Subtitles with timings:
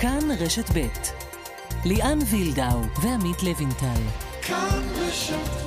[0.00, 0.86] כאן רשת ב'
[1.84, 4.00] ליאן וילדאו ועמית לוינטל.
[4.42, 5.66] כאן רשת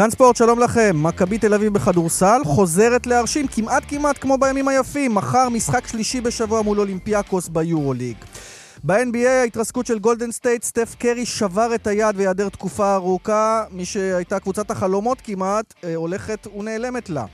[0.00, 0.96] כאן ספורט, שלום לכם.
[1.02, 5.14] מכבי תל אביב בכדורסל חוזרת להרשים כמעט כמעט כמו בימים היפים.
[5.14, 8.16] מחר משחק שלישי בשבוע מול אולימפיאקוס ביורוליג.
[8.84, 13.64] ב-NBA ההתרסקות של גולדן סטייט, סטף קרי שבר את היד ויעדר תקופה ארוכה.
[13.70, 17.24] מי שהייתה קבוצת החלומות כמעט, אה, הולכת ונעלמת לה.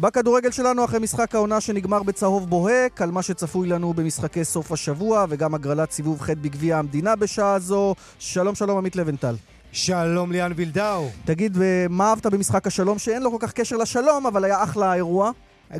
[0.00, 5.26] בכדורגל שלנו, אחרי משחק העונה שנגמר בצהוב בוהק, על מה שצפוי לנו במשחקי סוף השבוע,
[5.28, 7.94] וגם הגרלת סיבוב ח' בגביע המדינה בשעה זו.
[8.18, 9.34] שלום שלום עמית לבנטל.
[9.72, 11.08] שלום ליאן וילדאו.
[11.24, 11.58] תגיד,
[11.90, 15.30] מה אהבת במשחק השלום, שאין לו כל כך קשר לשלום, אבל היה אחלה אירוע?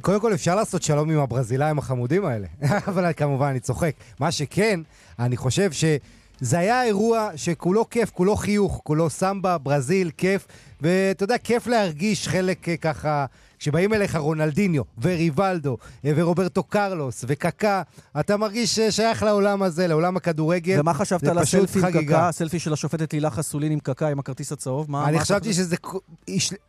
[0.00, 2.46] קודם כל אפשר לעשות שלום עם הברזילאים החמודים האלה,
[2.88, 3.94] אבל כמובן אני צוחק.
[4.20, 4.80] מה שכן,
[5.18, 10.46] אני חושב שזה היה אירוע שכולו כיף, כולו חיוך, כולו סמבה, ברזיל, כיף,
[10.80, 13.26] ואתה יודע, כיף להרגיש חלק אה, ככה...
[13.64, 17.82] כשבאים אליך רונלדיניו וריבלדו אה, ורוברטו קרלוס וקקה,
[18.20, 20.80] אתה מרגיש שייך לעולם הזה, לעולם הכדורגל.
[20.80, 24.52] ומה חשבת על הסלפי עם קקה, הסלפי של השופטת לילה חסולין עם קקה, עם הכרטיס
[24.52, 24.90] הצהוב?
[24.90, 25.76] מה, אני חשבתי שזה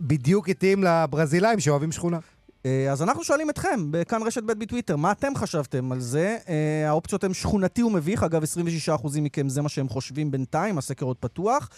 [0.01, 2.19] בדיוק התאים לברזילאים שאוהבים שכונה.
[2.65, 6.37] אה, אז אנחנו שואלים אתכם, בכאן רשת ב' בטוויטר, מה אתם חשבתם על זה?
[6.49, 11.17] אה, האופציות הן שכונתי ומביך, אגב, 26% מכם זה מה שהם חושבים בינתיים, הסקר עוד
[11.17, 11.69] פתוח.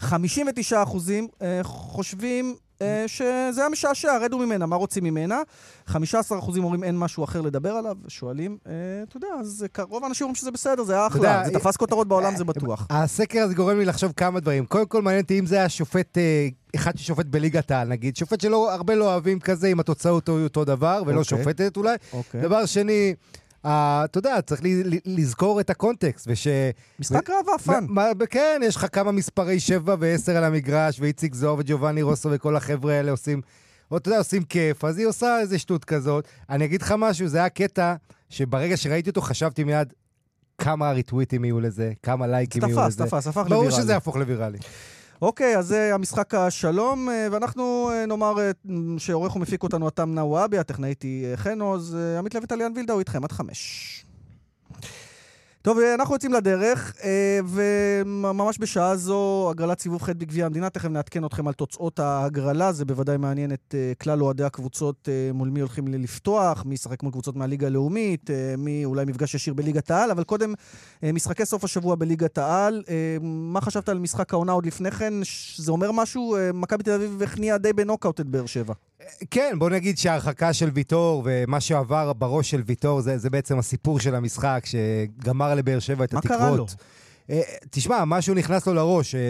[0.00, 0.04] 59%
[1.42, 2.56] אה, חושבים
[3.06, 5.42] שזה היה משעשע, רדו ממנה, מה רוצים ממנה?
[5.88, 5.94] 15%
[6.58, 10.84] אומרים אין משהו אחר לדבר עליו, ושואלים, אתה יודע, אז רוב האנשים אומרים שזה בסדר,
[10.84, 12.86] זה היה אחלה, זה תפס כותרות בעולם, זה בטוח.
[12.90, 14.66] הסקר הזה גורם לי לחשוב כמה דברים.
[14.66, 16.18] קודם כל, מעניין אותי אם זה היה שופט
[16.76, 20.64] אחד ששופט בליגת העל, נגיד, שופט שלא הרבה לא אוהבים כזה, אם התוצאות היו אותו
[20.64, 21.24] דבר, ולא okay.
[21.24, 21.38] אוקיי.
[21.38, 21.94] שופטת אולי.
[21.94, 22.16] Okay.
[22.16, 22.40] אוקיי.
[22.40, 23.14] דבר שני,
[23.66, 24.60] אתה יודע, צריך
[25.04, 26.46] לזכור את הקונטקסט, וש...
[26.98, 27.86] משחק רעב ואפן.
[28.30, 32.94] כן, יש לך כמה מספרי 7 ו-10 על המגרש, ואיציק זוהר וג'ובאני רוסו וכל החבר'ה
[32.94, 33.40] האלה עושים,
[33.96, 36.24] אתה יודע, עושים כיף, אז היא עושה איזה שטות כזאת.
[36.50, 37.94] אני אגיד לך משהו, זה היה קטע
[38.28, 39.92] שברגע שראיתי אותו חשבתי מיד,
[40.58, 43.04] כמה ריטוויטים יהיו לזה, כמה לייקים יהיו לזה.
[43.04, 43.68] תפס, תפס, הפך לוויראלי.
[43.68, 44.58] ברור שזה יהפוך לוויראלי.
[45.22, 48.50] אוקיי, אז זה המשחק השלום, אה, ואנחנו אה, נאמר אה,
[48.98, 53.32] שעורך ומפיק אותנו אתם נאוואבי, הטכנאית היא חן עוז, עמית לוי טליאן וילדאו איתכם עד
[53.32, 54.04] חמש.
[55.62, 56.94] טוב, אנחנו יוצאים לדרך,
[57.48, 62.84] וממש בשעה זו, הגרלת סיבוב ח' בגביע המדינה, תכף נעדכן אתכם על תוצאות ההגרלה, זה
[62.84, 67.66] בוודאי מעניין את כלל אוהדי הקבוצות מול מי הולכים לפתוח, מי ישחק מול קבוצות מהליגה
[67.66, 70.54] הלאומית, מי אולי מפגש ישיר בליגת העל, אבל קודם,
[71.02, 72.82] משחקי סוף השבוע בליגת העל.
[73.20, 75.14] מה חשבת על משחק העונה עוד לפני כן?
[75.56, 76.36] זה אומר משהו?
[76.54, 78.74] מכבי תל אביב הכניעה די בנוקאוט את באר שבע.
[79.30, 84.00] כן, בוא נגיד שההרחקה של ויטור ומה שעבר בראש של ויטור זה, זה בעצם הסיפור
[84.00, 86.40] של המשחק, שגמר לבאר שבע את מה התקוות.
[86.40, 86.66] מה קרה לו?
[87.30, 89.20] אה, תשמע, משהו נכנס לו לראש, אה,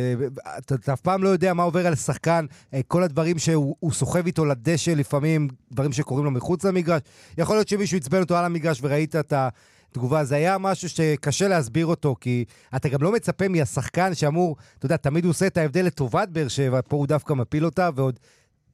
[0.59, 4.27] אתה, אתה אף פעם לא יודע מה עובר על שחקן, אה, כל הדברים שהוא סוחב
[4.27, 7.03] איתו לדשא לפעמים, דברים שקורים לו מחוץ למגרש.
[7.39, 11.87] יכול להיות שמישהו עצבן אותו על המגרש וראית את התגובה, זה היה משהו שקשה להסביר
[11.87, 12.45] אותו, כי
[12.77, 16.49] אתה גם לא מצפה מהשחקן שאמור, אתה יודע, תמיד הוא עושה את ההבדל לטובת באר
[16.49, 18.19] שבע, פה הוא דווקא מפיל אותה, ועוד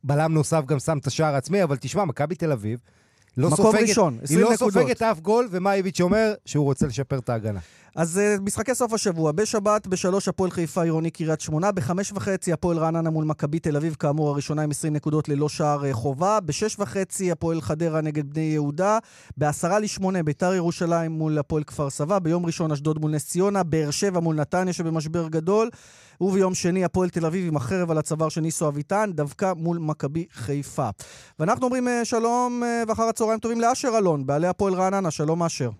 [0.06, 2.78] בלם נוסף גם שם את השער העצמי, אבל תשמע, מכבי תל אביב,
[3.36, 4.60] לא מקום סופגת, ראשון, 20 נקודות.
[4.60, 6.34] היא לא סופגת אף גול, ומה איביץ' אומר?
[6.44, 7.60] שהוא רוצה לשפר את ההגנה.
[7.96, 12.78] אז uh, משחקי סוף השבוע, בשבת, בשלוש הפועל חיפה עירוני קריית שמונה, בחמש וחצי הפועל
[12.78, 16.76] רעננה מול מכבי תל אביב, כאמור הראשונה עם 20 נקודות ללא שער uh, חובה, בשש
[16.78, 18.98] וחצי הפועל חדרה נגד בני יהודה,
[19.36, 23.90] בעשרה לשמונה ביתר ירושלים מול הפועל כפר סבא, ביום ראשון אשדוד מול נס ציונה, באר
[23.90, 25.70] שבע מול נתניה שבמשבר גדול,
[26.20, 30.26] וביום שני הפועל תל אביב עם החרב על הצוואר של ניסו אביטן, דווקא מול מכבי
[30.32, 30.88] חיפה.
[31.38, 35.70] ואנחנו אומרים uh, שלום ואחר הצהריים טובים לאשר אלון, בעלי הפועל רעננה, שלום אשר.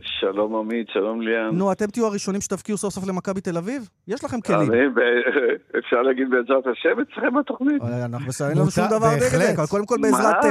[0.00, 1.50] שלום עמית, שלום ליאן.
[1.52, 3.88] נו, אתם תהיו הראשונים שתבקיעו סוף סוף למכבי תל אביב?
[4.08, 4.72] יש לכם כלים.
[5.78, 7.82] אפשר להגיד בעזרת השם אצלכם בתוכנית?
[7.82, 10.44] אה, אנחנו אין לנו שום דבר נגד קודם כל בעזרת,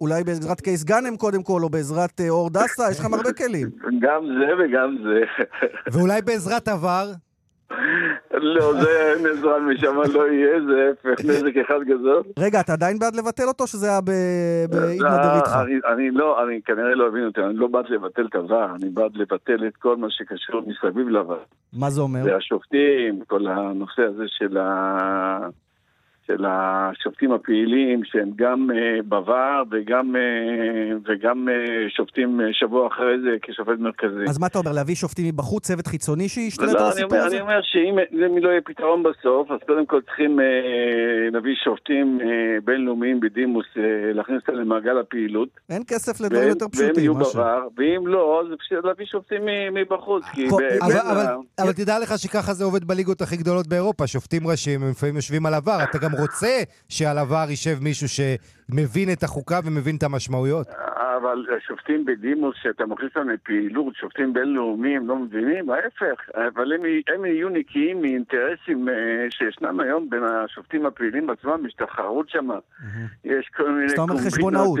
[0.00, 3.70] אולי בעזרת קייס גאנם קודם כל, או בעזרת אה, אור דסה, יש לכם הרבה כלים.
[4.00, 5.20] גם זה וגם זה.
[5.92, 7.25] ואולי בעזרת עבר?
[8.32, 12.22] לא, זה עזרה משם לא יהיה, זה הפך נזק אחד גדול.
[12.38, 14.00] רגע, אתה עדיין בעד לבטל אותו, שזה היה
[14.70, 15.56] באידנדר איתך?
[15.92, 19.16] אני לא, אני כנראה לא אבין אותי, אני לא בעד לבטל את הווער, אני בעד
[19.16, 21.42] לבטל את כל מה שקשור מסביב לווער.
[21.72, 22.24] מה זה אומר?
[22.24, 25.48] זה השופטים, כל הנושא הזה של ה...
[26.26, 33.20] של השופטים הפעילים, שהם גם uh, בVAR וגם, uh, וגם uh, שופטים uh, שבוע אחרי
[33.22, 34.24] זה כשופט מרכזי.
[34.28, 37.36] אז מה אתה אומר, להביא שופטים מבחוץ, צוות חיצוני שישתלט לא, על הסיפור הזה?
[37.36, 37.96] אני אומר שאם
[38.42, 40.42] לא יהיה פתרון בסוף, אז קודם כל צריכים uh,
[41.32, 42.24] להביא שופטים uh,
[42.64, 43.78] בינלאומיים בדימוס, uh,
[44.14, 45.48] להכניס אותם למעגל הפעילות.
[45.70, 46.88] אין כסף לדברים יותר פשוטים.
[46.88, 49.42] והם יהיו בVAR, ואם לא, אז להביא שופטים
[49.72, 50.24] מבחוץ.
[50.82, 51.24] אבל, אבל,
[51.60, 55.46] אבל תדע לך שככה זה עובד בליגות הכי גדולות באירופה, שופטים ראשיים, הם לפעמים יושבים
[55.46, 60.66] על עבר, אתה גם רוצה שעל עבר יישב מישהו שמבין את החוקה ומבין את המשמעויות.
[61.16, 66.20] אבל שופטים בדימוס, שאתה מכניס להם לפעילות, שופטים בינלאומיים, לא מבינים, ההפך.
[66.34, 66.80] אבל הם,
[67.14, 68.92] הם יהיו נקיים מאינטרסים uh,
[69.30, 72.48] שישנם היום בין השופטים הפעילים עצמם, יש תחרות שם,
[73.24, 73.92] יש כל מיני...
[74.26, 74.78] חשבונאות.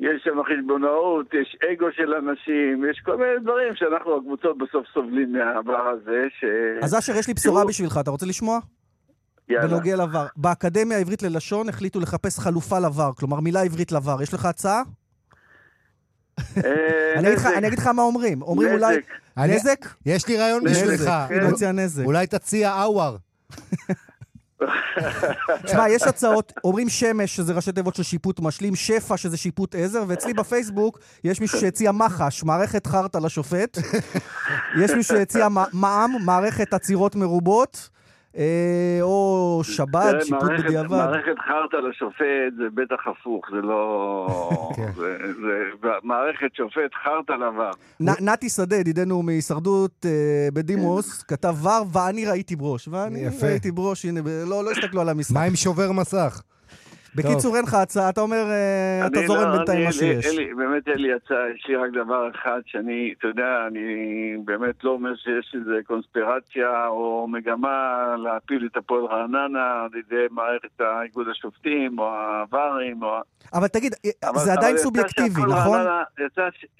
[0.00, 5.32] יש שם חשבונאות, יש אגו של אנשים, יש כל מיני דברים שאנחנו הקבוצות בסוף סובלים
[5.32, 6.26] מהעבר הזה.
[6.40, 6.44] ש...
[6.82, 8.58] אז אשר, יש לי בשורה בשבילך, אתה רוצה לשמוע?
[9.48, 9.66] יאללה.
[9.66, 10.26] בנוגע לבר.
[10.36, 14.22] באקדמיה העברית ללשון החליטו לחפש חלופה לבר, כלומר מילה עברית לבר.
[14.22, 14.82] יש לך הצעה?
[16.56, 17.18] אה,
[17.56, 18.42] אני אגיד לך מה אומרים.
[18.42, 18.96] אומרים אולי...
[19.36, 19.86] נזק?
[20.06, 21.08] יש לי רעיון בשבילך.
[21.30, 22.04] אני מציע נזק.
[22.04, 23.16] אולי תציע אאואר.
[25.64, 30.04] תשמע, יש הצעות, אומרים שמש, שזה ראשי תיבות של שיפוט משלים, שפע, שזה שיפוט עזר,
[30.08, 33.78] ואצלי בפייסבוק יש מישהו שהציע מח"ש, מערכת חרטא לשופט.
[34.82, 37.88] יש מישהו שהציע מע"מ, מערכת עצירות מרובות.
[38.38, 40.96] אה, או שבת, שיפוט בדיעבד.
[40.96, 44.28] מערכת חרטא לשופט זה בטח הפוך, זה לא...
[44.76, 44.90] כן.
[46.02, 47.70] מערכת שופט חרטא לעבר.
[48.00, 51.36] נתי שדה, ידידנו מהישרדות אה, בדימוס, כן.
[51.36, 52.88] כתב ור ואני ראיתי ברוש.
[52.88, 55.34] ואני ראיתי ברוש, הנה, לא, לא הסתכלו על המשחק.
[55.34, 56.42] מה עם שובר מסך?
[57.18, 60.26] בקיצור, אין לך הצעה, אתה אומר, אה, אתה זורם לא, בינתיים מה שיש.
[60.56, 64.90] באמת אין לי הצעה, יש לי רק דבר אחד שאני, אתה יודע, אני באמת לא
[64.90, 71.98] אומר שיש איזו קונספירציה או מגמה להפיל את הפועל רעננה על ידי מערכת האיגוד השופטים
[71.98, 73.20] או הווארים או...
[73.54, 73.94] אבל תגיד,
[74.34, 75.80] זה עדיין סובייקטיבי, נכון?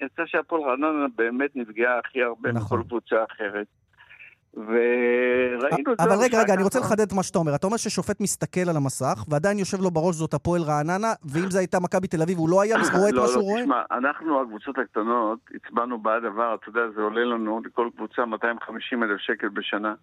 [0.01, 2.79] יצא שהפועל רעננה באמת נפגעה הכי הרבה נכון.
[2.79, 3.67] מכל קבוצה אחרת.
[4.53, 6.03] וראינו את זה.
[6.03, 7.55] אבל רגע, רגע, אני רוצה לחדד את מה שאתה אומר.
[7.55, 11.59] אתה אומר ששופט מסתכל על המסך, ועדיין יושב לו בראש זאת הפועל רעננה, ואם זו
[11.59, 13.61] הייתה מכבי תל אביב, הוא לא היה רואה את מה שהוא רואה?
[13.61, 17.89] לא, לא, תשמע, אנחנו, הקבוצות הקטנות, הצבענו בעד דבר, אתה יודע, זה עולה לנו לכל
[17.95, 19.93] קבוצה 250 אלף שקל בשנה.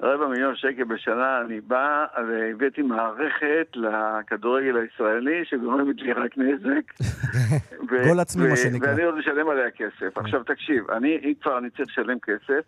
[0.00, 7.06] רבע מיליון שקל בשנה, אני בא והבאתי מערכת לכדורגל הישראלי שגורמת לי רק נזק.
[8.08, 8.88] גול עצמי, מה שנקרא.
[8.88, 10.18] ואני עוד משלם עליה כסף.
[10.18, 12.64] עכשיו תקשיב, אם כבר אני צריך לשלם כסף,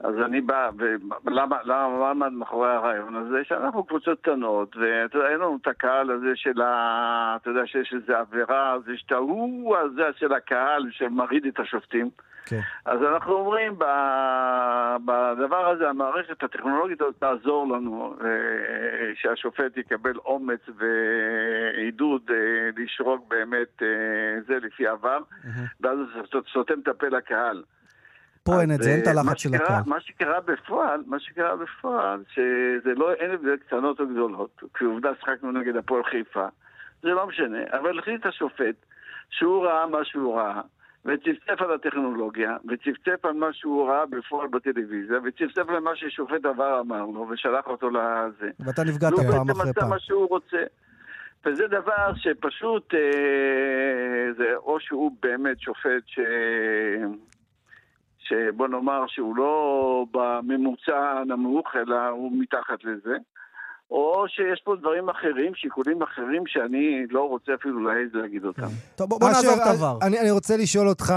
[0.00, 0.70] אז אני בא,
[1.24, 3.44] ולמה מה עמד מאחורי הרעיון הזה?
[3.44, 7.36] שאנחנו קבוצות קטנות, ואתה יודע, אין לנו את הקהל הזה של ה...
[7.42, 12.10] אתה יודע שיש איזו עבירה, זה שאתה הוא הזה של הקהל שמרעיד את השופטים.
[12.46, 12.60] כן.
[12.84, 13.78] אז אנחנו אומרים,
[15.04, 18.28] בדבר הזה, המערכת הטכנולוגית הזאת תעזור לנו, אה,
[19.14, 22.36] שהשופט יקבל אומץ ועידוד אה,
[22.76, 25.18] לשרוק באמת אה, זה לפי עבר,
[25.80, 27.62] ואז זה סותם את הפה לקהל.
[28.44, 29.82] פה אין את זה, אין את הלחץ של הקהל.
[29.86, 34.62] מה שקרה בפועל, מה שקרה בפועל, שזה לא, אין הבדל קטנות או גדולות.
[34.74, 36.46] כעובדה שחקנו נגד הפועל חיפה,
[37.02, 38.74] זה לא משנה, אבל החליט השופט
[39.30, 40.60] שהוא ראה מה שהוא ראה,
[41.04, 46.80] וצפצף על הטכנולוגיה, וצפצף על מה שהוא ראה בפועל בטלוויזיה, וצפצף על מה ששופט עבר
[46.80, 48.50] אמר לו, ושלח אותו לזה.
[48.60, 49.48] ואתה נפגעת פעם אחרי פעם.
[49.48, 50.62] הוא בעצם עשה מה שהוא רוצה.
[51.46, 56.18] וזה דבר שפשוט, אה, זה או שהוא באמת שופט ש...
[58.24, 63.16] שבוא נאמר שהוא לא בממוצע הנמוך, אלא הוא מתחת לזה.
[63.90, 68.66] או שיש פה דברים אחרים, שיקולים אחרים, שאני לא רוצה אפילו להעז להגיד אותם.
[68.96, 69.98] טוב, בוא, בוא נעזוב את עבר.
[70.02, 71.14] אני, אני רוצה לשאול אותך,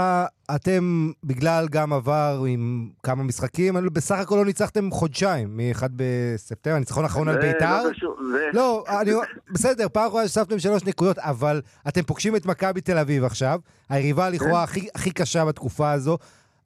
[0.54, 7.04] אתם, בגלל גם עבר עם כמה משחקים, בסך הכל לא ניצחתם חודשיים, מ-1 בספטמבר, הניצחון
[7.04, 7.82] האחרון על בית"ר.
[7.84, 8.48] לא קשור, זה...
[8.52, 9.10] לא, אני,
[9.52, 14.30] בסדר, פעם אחרונה שספתם שלוש נקודות, אבל אתם פוגשים את מכבי תל אביב עכשיו, היריבה
[14.30, 14.72] לכאורה כן.
[14.72, 16.18] הכי, הכי קשה בתקופה הזו.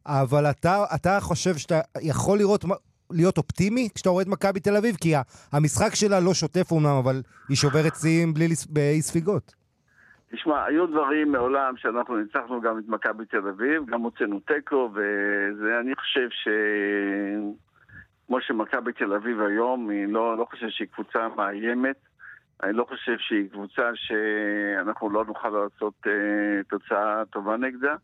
[0.07, 2.65] אבל אתה, אתה חושב שאתה יכול לראות,
[3.11, 4.97] להיות אופטימי כשאתה רואה את מכבי תל אביב?
[5.01, 5.13] כי
[5.53, 8.35] המשחק שלה לא שוטף אומנם, אבל היא שוברת שיאים
[8.69, 9.55] באי ספיגות.
[10.33, 14.91] תשמע, היו דברים מעולם שאנחנו ניצחנו גם את מכבי תל אביב, גם הוצאנו תיקו,
[15.61, 16.49] ואני חושב ש...
[18.27, 21.97] כמו שמכבי תל אביב היום, היא לא, לא חושב שהיא קבוצה מאיימת.
[22.63, 26.11] אני לא חושב שהיא קבוצה שאנחנו לא נוכל לעשות uh,
[26.69, 27.95] תוצאה טובה נגדה.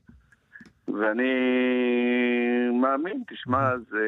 [0.95, 1.33] ואני
[2.81, 4.07] מאמין, תשמע, זה,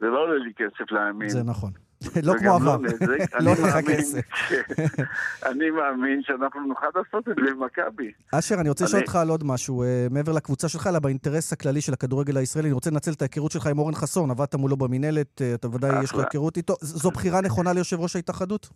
[0.00, 1.28] זה לא עולה לי כסף להאמין.
[1.28, 1.72] זה נכון.
[2.28, 2.76] לא כמו עבר.
[3.44, 4.20] לא לך כסף.
[5.50, 8.12] אני מאמין שאנחנו נוכל לעשות את זה עם מכבי.
[8.34, 9.82] אשר, אני רוצה לשאול אותך על עוד משהו.
[9.82, 13.52] אה, מעבר לקבוצה שלך, אלא באינטרס הכללי של הכדורגל הישראלי, אני רוצה לנצל את ההיכרות
[13.52, 14.30] שלך עם אורן חסון.
[14.30, 16.74] עבדת מולו במינהלת, אה, אתה ודאי יש לך היכרות איתו.
[16.80, 18.68] זו בחירה נכונה ליושב ראש ההתאחדות?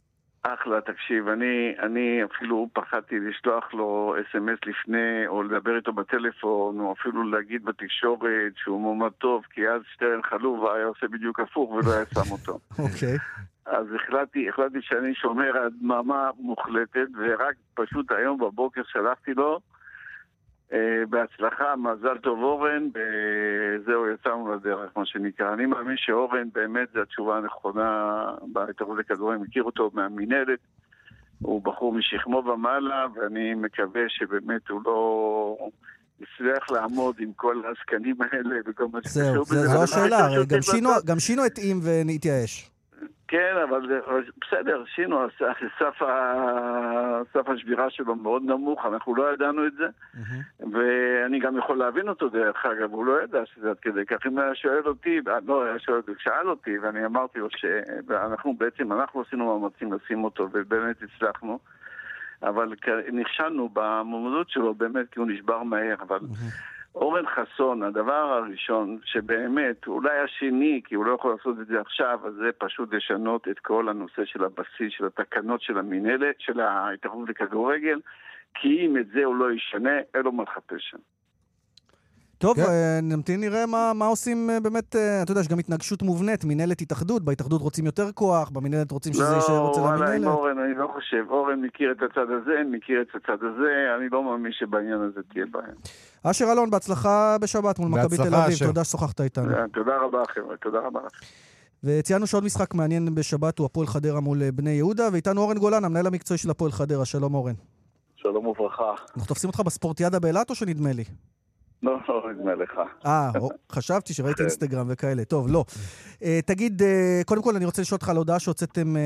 [0.43, 6.93] אחלה, תקשיב, אני, אני אפילו פחדתי לשלוח לו אס.אם.אס לפני, או לדבר איתו בטלפון, או
[6.93, 11.93] אפילו להגיד בתקשורת שהוא מועמד טוב, כי אז שטרן חלוב היה עושה בדיוק הפוך ולא
[11.93, 12.53] היה שם אותו.
[12.85, 13.19] אוקיי.
[13.67, 19.61] אז החלטתי, החלטתי שאני שומר על דממה מוחלטת, ורק פשוט היום בבוקר שלחתי לו,
[21.09, 25.55] בהצלחה, מזל טוב אורן, וזהו, יצאנו לדרך, מה שנקרא.
[25.55, 30.59] אני מאמין שאורן באמת זו התשובה הנכונה בהתערבות לכדורים, מכיר אותו מהמינהלת,
[31.43, 35.57] הוא בחור משכמו ומעלה, ואני מקווה שבאמת הוא לא...
[36.21, 39.67] יצליח לעמוד עם כל העסקנים האלה וכל מה שקשור בזה.
[39.67, 40.29] זהו, זו השאלה,
[41.07, 42.72] גם שינו התאים והתייאש.
[43.33, 44.01] כן, אבל
[44.41, 45.27] בסדר, שינו,
[45.79, 46.03] סף,
[47.33, 50.65] סף השבירה שלו מאוד נמוך, אנחנו לא ידענו את זה, mm-hmm.
[50.73, 54.27] ואני גם יכול להבין אותו דרך אגב, הוא לא ידע שזה עד כדי כך.
[54.27, 59.21] אם היה שואל אותי, לא, היה שואל, שאל אותי, ואני אמרתי לו שאנחנו בעצם, אנחנו
[59.21, 61.59] עשינו מאמצים לשים אותו, ובאמת הצלחנו.
[62.43, 62.73] אבל
[63.13, 66.19] נכשלנו במועמדות שלו באמת כי הוא נשבר מהר, אבל.
[66.95, 72.21] אורן חסון, הדבר הראשון שבאמת, אולי השני, כי הוא לא יכול לעשות את זה עכשיו,
[72.25, 77.29] אז זה פשוט לשנות את כל הנושא של הבסיס, של התקנות של המינהלת, של ההתאחדות
[77.29, 78.01] לכדורגל,
[78.55, 80.99] כי אם את זה הוא לא ישנה, אין לו מה לחפש שם.
[82.43, 82.63] טוב, כן.
[82.63, 86.45] אה, נמתין נראה מה, מה עושים אה, באמת, אה, אתה יודע, יש גם התנגשות מובנית,
[86.45, 90.01] מינהלת התאחדות, בהתאחדות רוצים יותר כוח, במינהלת רוצים שזה לא, יישאר אצל המינהלת.
[90.01, 91.25] לא, וואלה, עם אורן אני לא חושב.
[91.31, 95.45] אורן מכיר את הצד הזה, מכיר את הצד הזה, אני לא מאמין שבעניין הזה תהיה
[95.51, 95.75] בעיה.
[96.23, 98.67] אשר אלון, בהצלחה בשבת מול מכבי תל אביב, אשר.
[98.67, 99.53] תודה ששוחחת איתנו.
[99.73, 101.27] תודה רבה, חבר'ה, תודה רבה לכם.
[101.85, 106.07] וציינו שעוד משחק מעניין בשבת הוא הפועל חדרה מול בני יהודה, ואיתנו אורן גולן, המנהל
[106.07, 107.05] המקצועי של הפועל חדרה.
[107.05, 107.55] שלום אורן.
[108.17, 108.91] שלום וברכה.
[108.91, 111.05] אנחנו תופסים אותך בספורטיאדה באילת או שנדמה לי?
[111.83, 112.81] לא, לא, נדמה לך.
[113.07, 113.31] אה,
[113.73, 114.43] חשבתי שראיתי כן.
[114.43, 115.25] אינסטגרם וכאלה.
[115.25, 115.65] טוב, לא.
[116.23, 119.03] אה, תגיד, אה, קודם כל אני רוצה לשאול אותך על הודעה שהוצאתם, אה,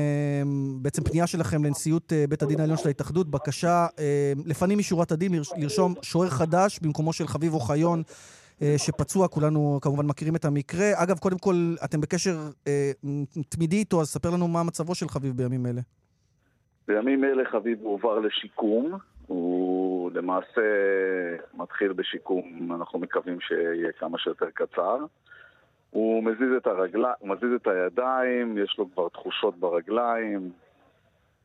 [0.81, 3.87] בעצם פנייה שלכם לנשיאות בית הדין העליון של ההתאחדות, בקשה
[4.45, 8.03] לפנים משורת הדין לרשום שוער חדש במקומו של חביב אוחיון.
[8.77, 10.91] שפצוע, כולנו כמובן מכירים את המקרה.
[10.95, 12.37] אגב, קודם כל, אתם בקשר
[13.49, 15.81] תמידי איתו, אז ספר לנו מה מצבו של חביב בימים אלה.
[16.87, 20.61] בימים אלה חביב הועבר לשיקום, הוא למעשה
[21.53, 24.97] מתחיל בשיקום, אנחנו מקווים שיהיה כמה שיותר קצר.
[25.89, 26.67] הוא מזיז את
[27.19, 30.51] הוא מזיז את הידיים, יש לו כבר תחושות ברגליים,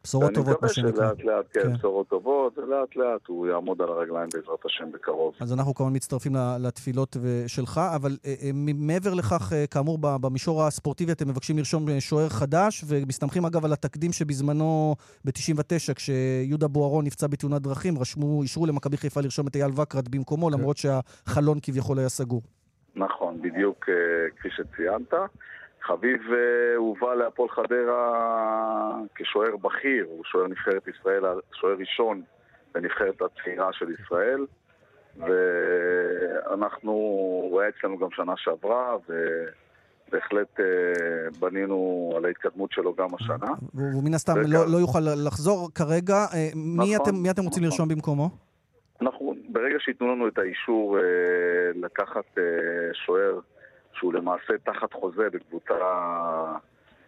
[0.04, 0.90] בשורות טובות, מה שנקרא.
[0.90, 4.64] אני מקווה שלאט לאט, כן, כן, בשורות טובות, ולאט לאט הוא יעמוד על הרגליים בעזרת
[4.64, 5.34] השם בקרוב.
[5.40, 7.16] אז אנחנו כמובן מצטרפים לתפילות
[7.46, 12.84] שלך, אבל אה, אה, מעבר לכך, אה, כאמור, במישור הספורטיבי אתם מבקשים לרשום שוער חדש,
[12.88, 14.94] ומסתמכים אגב על התקדים שבזמנו,
[15.24, 20.46] ב-99, כשיהודה בוארון נפצע בתאונת דרכים, רשמו, אישרו למכבי חיפה לרשום את אייל וקרת במקומו,
[20.46, 20.52] כן.
[20.52, 22.42] למרות שהחלון כביכול היה סגור.
[22.96, 23.86] נכון, בדיוק
[24.36, 25.14] כפי שציינת.
[25.82, 31.22] חביב אה, הובא להפועל חדרה כשוער בכיר, הוא שוער נבחרת ישראל,
[31.52, 32.22] שוער ראשון
[32.74, 34.46] בנבחרת הצעירה של ישראל
[35.18, 36.92] ואנחנו,
[37.50, 40.64] הוא היה אצלנו גם שנה שעברה ובהחלט אה,
[41.40, 43.52] בנינו על ההתקדמות שלו גם השנה.
[43.74, 46.14] והוא מן הסתם לא, לא יוכל לחזור כרגע.
[46.14, 47.70] אה, מי, נכון, אתם, מי אתם רוצים נכון.
[47.70, 48.30] לרשום במקומו?
[49.00, 50.98] אנחנו, ברגע שייתנו לנו את האישור
[51.74, 52.38] לקחת
[52.92, 53.40] שוער
[53.94, 55.74] שהוא למעשה תחת חוזה בקבוצה,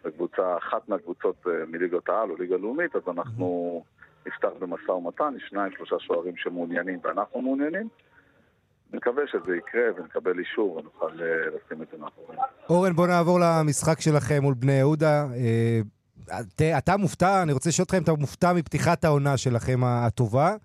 [0.04, 3.82] בקבוצה אחת מהקבוצות אה, מליגות העל או ליגה לאומית, אז אנחנו
[4.26, 7.88] נפתח במשא ומתן, יש שניים, שלושה שוערים שמעוניינים ואנחנו מעוניינים.
[8.92, 12.42] נקווה שזה יקרה ונקבל אישור ונוכל אה, לשים את זה מאחורינו.
[12.70, 15.26] אורן, בוא נעבור למשחק שלכם מול בני יהודה.
[16.60, 20.56] אה, אתה מופתע, אני רוצה לשאול אותך אם אתה מופתע מפתיחת העונה שלכם הטובה.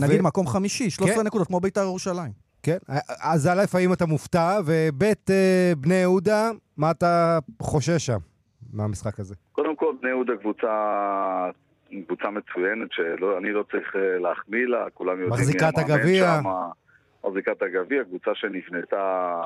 [0.00, 1.26] נגיד מקום חמישי, 13 כן.
[1.26, 2.47] נקודות, כמו בית"ר ירושלים.
[2.62, 2.76] כן,
[3.22, 8.18] אז א', האם אתה מופתע, וב', אה, בני יהודה, מה אתה חושש שם
[8.72, 9.34] מהמשחק הזה?
[9.52, 11.50] קודם כל, בני יהודה קבוצה,
[12.06, 16.40] קבוצה מצוינת, שאני לא צריך אה, להחמיא לה, כולם יודעים מחזיקת הגביע.
[17.24, 19.42] מחזיקת הגביע, קבוצה שנבנתה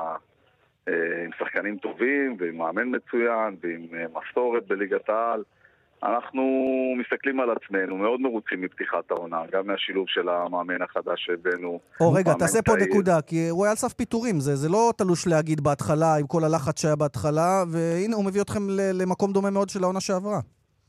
[0.87, 5.43] אה, עם שחקנים טובים, ועם מאמן מצוין, ועם מסורת בליגת העל.
[6.05, 6.43] אנחנו
[6.97, 11.79] מסתכלים על עצמנו, מאוד מרוצים מפתיחת העונה, גם מהשילוב של המאמן החדש שהבאנו.
[12.01, 15.27] או רגע, תעשה פה נקודה, כי הוא היה על סף פיטורים, זה, זה לא תלוש
[15.27, 19.83] להגיד בהתחלה, עם כל הלחץ שהיה בהתחלה, והנה הוא מביא אתכם למקום דומה מאוד של
[19.83, 20.39] העונה שעברה.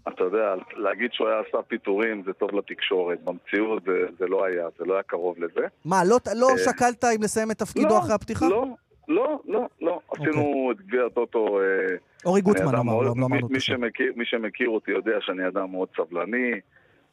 [0.09, 4.45] אתה יודע, להגיד שהוא היה על סף פיטורים זה טוב לתקשורת, במציאות זה, זה לא
[4.45, 5.67] היה, זה לא היה קרוב לזה.
[5.85, 8.49] מה, לא, לא אה, שקלת אם לסיים את תפקידו לא, אחרי הפתיחה?
[8.49, 8.67] לא,
[9.09, 10.01] לא, לא, לא.
[10.09, 10.29] אוקיי.
[10.29, 11.61] עשינו את גביע הטוטו...
[11.61, 13.77] אה, אורי גוטמן אמר, לא אמרנו את זה.
[14.17, 16.61] מי שמכיר אותי יודע שאני אדם מאוד סבלני,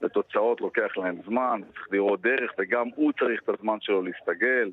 [0.01, 4.71] ותוצאות לוקח להם זמן, צריך לראות דרך, וגם הוא צריך את הזמן שלו להסתגל.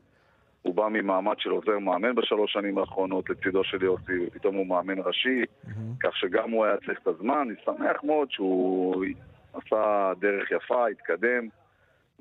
[0.62, 4.98] הוא בא ממעמד של עוזר מאמן בשלוש שנים האחרונות לצידו של יוסי, ופתאום הוא מאמן
[5.04, 5.70] ראשי, mm-hmm.
[6.00, 7.48] כך שגם הוא היה צריך את הזמן.
[7.48, 9.04] אני שמח מאוד שהוא
[9.52, 11.48] עשה דרך יפה, התקדם,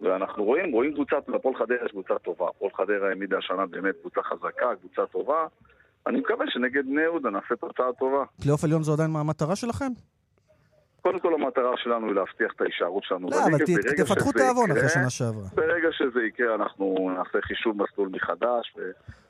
[0.02, 2.48] ואנחנו רואים, רואים קבוצת, לפועל חדרה יש קבוצה טובה.
[2.60, 5.46] פועל חדרה העמידה השנה באמת קבוצה חזקה, קבוצה טובה.
[6.08, 8.24] אני מקווה שנגד בני יהודה נעשה תוצאה טובה.
[8.42, 9.92] פלייאוף עליון זו עדיין המטרה שלכם?
[11.02, 13.58] קודם כל המטרה שלנו היא להבטיח את ההישארות שלנו לא, אבל
[13.98, 15.48] תפתחו תיאבון אחרי שנה שעברה.
[15.54, 18.76] ברגע שזה יקרה אנחנו נעשה חישוב מסלול מחדש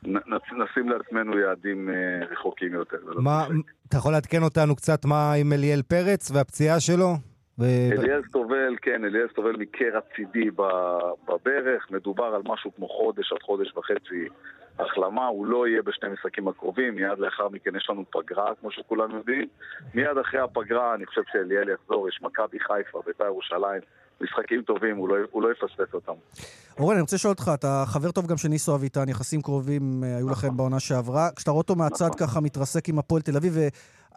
[0.04, 2.98] ונשים לעצמנו יעדים אה, רחוקים יותר.
[3.16, 3.48] מה,
[3.90, 7.14] אתה יכול לעדכן אותנו קצת מה עם אליאל פרץ והפציעה שלו?
[7.60, 7.64] ו...
[7.92, 10.50] אליאל סטובל, כן, אליאל סטובל מקרע צידי
[11.28, 14.28] בברך, מדובר על משהו כמו חודש עד חודש וחצי
[14.80, 19.12] החלמה, הוא לא יהיה בשני משחקים הקרובים, מיד לאחר מכן יש לנו פגרה, כמו שכולם
[19.16, 19.48] יודעים.
[19.94, 23.82] מיד אחרי הפגרה אני חושב שאליאל יחזור, יש מכבי חיפה, בית"ר ירושלים,
[24.22, 26.14] משחקים טובים, הוא לא, הוא לא יפספס אותם.
[26.80, 30.18] אורן, אני רוצה לשאול אותך, אתה חבר טוב גם של ניסו אביטן, יחסים קרובים אה,
[30.18, 31.30] היו לכם בעונה שעברה.
[31.36, 33.54] כשאתה רואה אותו מהצד ככה מתרסק עם הפועל תל אביב,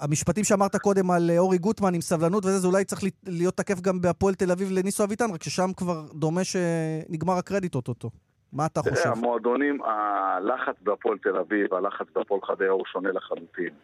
[0.00, 3.80] והמשפטים שאמרת קודם על אה, אורי גוטמן עם סבלנות וזה, זה אולי צריך להיות תקף
[3.80, 8.10] גם בהפועל תל אביב לניסו אביטן, רק ששם כבר דומה שנגמר הקרדיט אוטוטו.
[8.52, 8.94] מה אתה חושב?
[8.94, 13.74] תראה, המועדונים, הלחץ בהפועל תל אביב, הלחץ בהפועל חדרה הוא שונה לחלוטין.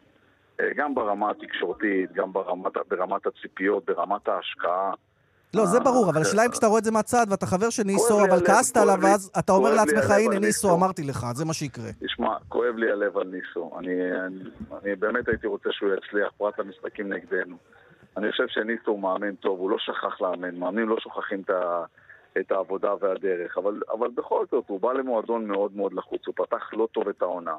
[0.60, 4.92] אה, גם ברמה התקשורתית, גם ברמת, ברמת הציפיות, ברמת ההשקעה.
[5.54, 8.24] לא, זה ברור, אבל השאלה אם כשאתה רואה את זה מהצד ואתה חבר של ניסו,
[8.24, 11.90] אבל כעסת עליו, ואז אתה אומר לעצמך, הנה ניסו, אמרתי לך, זה מה שיקרה.
[12.04, 13.70] תשמע, כואב לי הלב על ניסו.
[14.82, 17.56] אני באמת הייתי רוצה שהוא יצליח, פרט למשחקים נגדנו.
[18.16, 21.84] אני חושב שניסו הוא מאמן טוב, הוא לא שכח לאמן, מאמנים לא שוכחים את ה...
[22.40, 26.70] את העבודה והדרך, אבל, אבל בכל זאת הוא בא למועדון מאוד מאוד לחוץ, הוא פתח
[26.72, 27.56] לא טוב את העונה.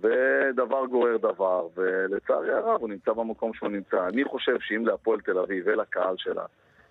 [0.00, 4.08] ודבר גורר דבר, ולצערי הרב הוא נמצא במקום שהוא נמצא.
[4.08, 6.44] אני חושב שאם להפועל תל אביב ולקהל שלה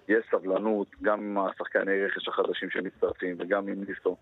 [0.07, 4.17] יש סבלנות, גם עם השחקני רכש החדשים שמצטרפים וגם עם ניסו,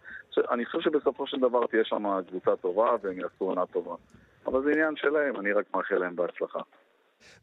[0.52, 3.96] אני חושב שבסופו של דבר תהיה שם קבוצה טובה והם יעשו עונה טובה.
[4.46, 6.60] אבל זה עניין שלהם, אני רק מאחל להם בהצלחה.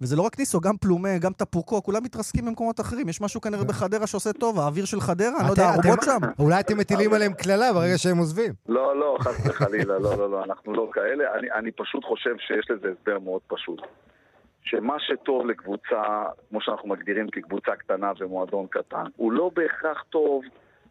[0.00, 3.08] וזה לא רק ניסו, גם פלומה, גם טפוקו, כולם מתרסקים במקומות אחרים.
[3.08, 6.18] יש משהו כנראה בחדרה שעושה טוב, האוויר של חדרה, אני לא יודע, הרובוט שם.
[6.38, 8.52] אולי אתם מטילים עליהם קללה ברגע שהם עוזבים.
[8.68, 11.24] לא, לא, חס וחלילה, לא, לא, לא, אנחנו לא כאלה.
[11.54, 13.80] אני פשוט חושב שיש לזה הסבר מאוד פשוט.
[14.62, 20.44] שמה שטוב לקבוצה, כמו שאנחנו מגדירים כקבוצה קטנה ומועדון קטן, הוא לא בהכרח טוב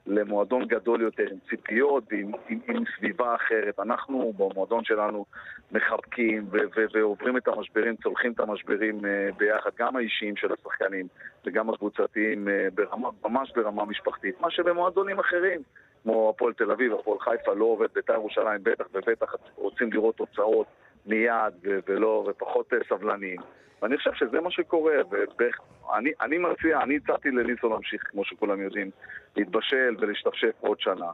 [0.07, 3.79] למועדון גדול יותר, עם ציפיות ועם עם, עם סביבה אחרת.
[3.79, 5.25] אנחנו במועדון שלנו
[5.71, 11.07] מחבקים ו- ו- ועוברים את המשברים, צולחים את המשברים uh, ביחד, גם האישיים של השחקנים
[11.45, 14.41] וגם הקבוצתיים, uh, ברמה, ממש ברמה משפחתית.
[14.41, 15.62] מה שבמועדונים אחרים,
[16.03, 20.67] כמו הפועל תל אביב, הפועל חיפה, לא עובד, בית"ר ירושלים בטח ובטח רוצים לראות תוצאות
[21.05, 23.39] מיד ו- ולא, ופחות uh, סבלניים.
[23.81, 28.89] ואני חושב שזה מה שקורה, ואני אני מציע, אני הצעתי לניסו להמשיך, כמו שכולם יודעים,
[29.35, 31.11] להתבשל ולהשתפשף עוד שנה.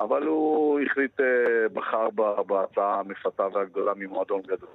[0.00, 2.10] אבל הוא החליט, אה, בחר
[2.46, 4.68] בהצעה המפתה והגדולה ממועדון גדול.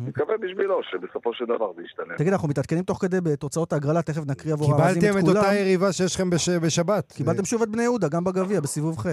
[0.00, 2.16] אני מקווה בשבילו שבסופו של דבר זה ישתנה.
[2.16, 5.24] תגיד, אנחנו מתעדכנים תוך כדי בתוצאות ההגרלה, תכף נקריא עבור המאזינים את כולם.
[5.24, 6.30] קיבלתם את אותה יריבה שיש לכם
[6.62, 7.12] בשבת.
[7.12, 9.06] קיבלתם שוב את בני יהודה, גם בגביע, בסיבוב ח'.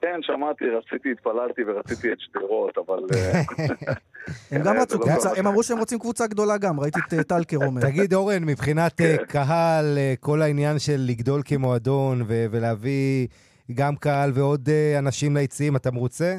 [0.00, 2.98] כן, שמעתי, רציתי, התפללתי ורציתי את שדרות, אבל...
[3.14, 3.40] אה,
[4.56, 7.56] הם גם רצו קבוצה, הם אמרו שהם רוצים קבוצה גדולה גם, ראיתי את אה, טלקר
[7.66, 7.80] אומר.
[7.80, 9.24] תגיד, אורן, מבחינת אה, כן.
[9.24, 13.28] קהל, כל העניין של לגדול כמועדון ולהביא
[13.74, 16.34] גם קהל ועוד אנשים ליציעים, אתה מרוצה?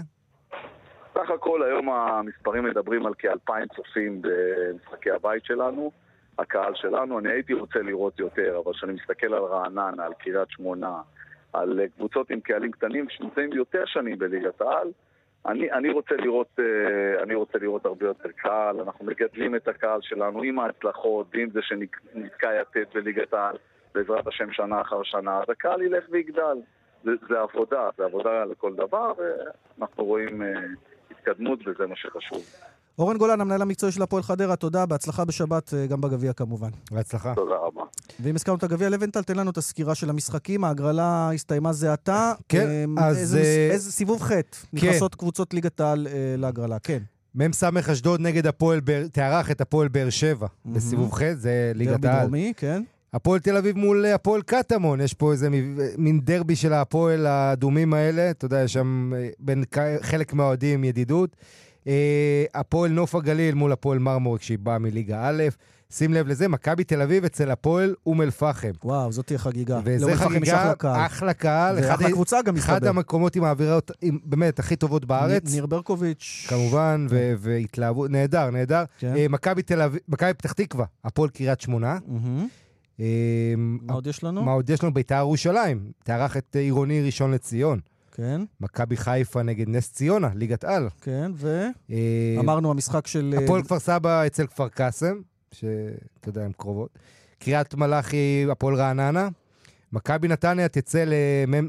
[1.13, 5.91] סך הכל היום המספרים מדברים על כאלפיים צופים במשחקי הבית שלנו,
[6.39, 7.19] הקהל שלנו.
[7.19, 11.01] אני הייתי רוצה לראות יותר, אבל כשאני מסתכל על רעננה, על קריית שמונה,
[11.53, 14.91] על קבוצות עם קהלים קטנים שנמצאים יותר שנים בליגת העל.
[15.45, 20.01] אני, אני, רוצה לראות, אה, אני רוצה לראות הרבה יותר קהל, אנחנו מגדלים את הקהל
[20.01, 23.55] שלנו עם ההצלחות ועם זה שנתקע יתד בליגת העל
[23.95, 26.57] בעזרת השם שנה אחר שנה, אז הקהל ילך ויגדל.
[27.03, 30.45] זה, זה עבודה, זה עבודה לכל דבר, ואנחנו רואים uh,
[31.11, 32.43] התקדמות וזה מה שחשוב.
[33.01, 36.69] אורן גולן, המנהל המקצועי של הפועל חדרה, תודה, בהצלחה בשבת, אה, גם בגביע כמובן.
[36.91, 37.35] בהצלחה.
[37.35, 37.81] תודה רבה.
[38.19, 40.63] ואם הזכרנו את הגביע, לבנטל, תן לנו את הסקירה של המשחקים.
[40.63, 42.33] ההגרלה הסתיימה זה עתה.
[42.49, 43.17] כן, אה, אז...
[43.17, 44.41] איזה, אה, איזה סיבוב ח' כן.
[44.73, 47.03] נכנסות קבוצות ליגת העל להגרלה, כן.
[47.35, 48.79] מ"ס אשדוד נגד הפועל,
[49.11, 50.69] תארח את הפועל באר שבע mm-hmm.
[50.69, 51.99] בסיבוב ח', זה ליגת העל.
[52.01, 52.83] דרבי דרומי, כן.
[53.13, 55.49] הפועל תל אביב מול הפועל קטמון, יש פה איזה
[55.97, 59.63] מין דרבי של הפועל האדומים האלה, אתה יודע, יש שם בין
[60.01, 61.35] חלק מהאוהדים ידידות.
[61.87, 65.43] אה, הפועל נוף הגליל מול הפועל מרמורק שהיא באה מליגה א',
[65.91, 68.71] שים לב לזה, מכבי תל אביב אצל הפועל אום אל-פחם.
[68.83, 69.79] וואו, זאת תהיה חגיגה.
[69.85, 71.75] וזה חגיגה, אחלה קהל.
[71.75, 72.73] ואחלה קבוצה גם מסתבר.
[72.77, 73.91] אחד המקומות עם האווירות,
[74.23, 75.53] באמת, הכי טובות בארץ.
[75.53, 76.45] ניר ברקוביץ'.
[76.49, 77.07] כמובן,
[77.39, 78.83] והתלהבו, נהדר, נהדר.
[78.97, 79.15] כן.
[79.15, 81.97] אה, מכבי תל אביב, מכבי פתח תקווה, הפועל קריית שמונה.
[83.57, 84.43] מה עוד יש לנו?
[84.43, 84.93] מה עוד יש לנו?
[84.93, 87.79] בית"ר ירושלים, תארח את עירוני ראשון לציון.
[88.11, 88.41] כן.
[88.61, 90.89] מכבי חיפה נגד נס ציונה, ליגת על.
[91.01, 91.67] כן, ו...
[91.91, 93.33] אה, אמרנו המשחק של...
[93.43, 95.21] הפועל כפר סבא אצל כפר קאסם,
[95.51, 96.99] שאתה יודע, הן קרובות.
[97.39, 99.29] קריית מלאכי, הפועל רעננה.
[99.93, 101.05] מכבי נתניה תצא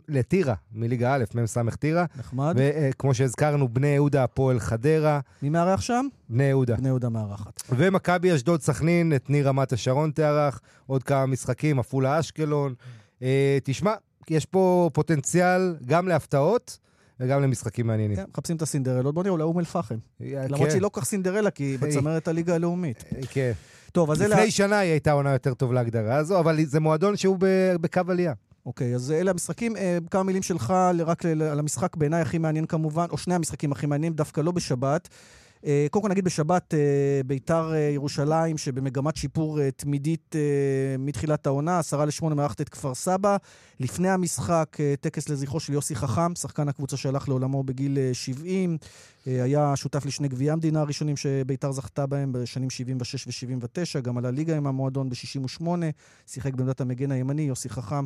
[0.09, 2.05] לטירה, מליגה א', מ"ס טירה.
[2.19, 2.57] נחמד.
[2.59, 5.21] וכמו שהזכרנו, בני יהודה, הפועל חדרה.
[5.43, 6.07] מי מארח שם?
[6.29, 6.77] בני יהודה.
[6.77, 7.63] בני יהודה מארחת.
[7.71, 10.61] ומכבי אשדוד סכנין, את ניר רמת השרון תארח.
[10.87, 12.75] עוד כמה משחקים, עפולה אשקלון.
[13.23, 13.95] אה, תשמע,
[14.31, 16.79] יש פה פוטנציאל גם להפתעות.
[17.21, 18.17] וגם למשחקים מעניינים.
[18.17, 19.15] כן, מחפשים את הסינדרלות.
[19.15, 19.95] בוא נראה, אולי אום אל-פחם.
[20.21, 23.05] למרות שהיא לא כל כך סינדרלה, כי היא בצמרת הליגה הלאומית.
[23.31, 23.53] כן.
[23.93, 24.37] טוב, אז אלה...
[24.37, 27.37] לפני שנה היא הייתה עונה יותר טוב להגדרה הזו, אבל זה מועדון שהוא
[27.81, 28.33] בקו עלייה.
[28.67, 29.77] אוקיי, אז אלה המשחקים.
[29.77, 30.75] אה, כמה מילים שלך
[31.07, 35.09] רק על המשחק בעיניי הכי מעניין כמובן, או שני המשחקים הכי מעניינים, דווקא לא בשבת.
[35.67, 40.37] אה, קודם כל נגיד בשבת, אה, ביתר ירושלים, שבמגמת שיפור תמידית
[40.99, 43.37] מתחילת העונה, עשרה לשמונה מערכת את כפר סבא.
[43.81, 48.79] לפני המשחק, טקס לזכרו של יוסי חכם, שחקן הקבוצה שהלך לעולמו בגיל 70.
[49.27, 54.57] היה שותף לשני גביעי המדינה הראשונים שביתר זכתה בהם בשנים 76 ו-79, גם עלה ליגה
[54.57, 55.65] עם המועדון ב-68,
[56.27, 58.05] שיחק בעמדת המגן הימני, יוסי חכם.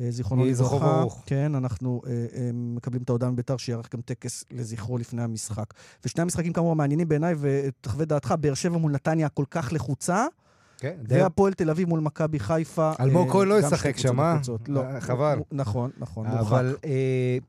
[0.00, 1.04] אה, זיכרונו לברכה.
[1.26, 5.74] כן, אנחנו אה, אה, מקבלים את ההודעה מביתר שיערך גם טקס לזכרו לפני המשחק.
[6.04, 10.26] ושני המשחקים כמובן מעניינים בעיניי, ותחווה דעתך, באר שבע מול נתניה כל כך לחוצה.
[10.78, 12.92] כן, והפועל תל אביב מול מכבי חיפה.
[13.00, 14.38] אלמוג כהן לא ישחק שם, אה?
[14.68, 15.38] לא, חבל.
[15.52, 16.62] נכון, נכון, מורחק.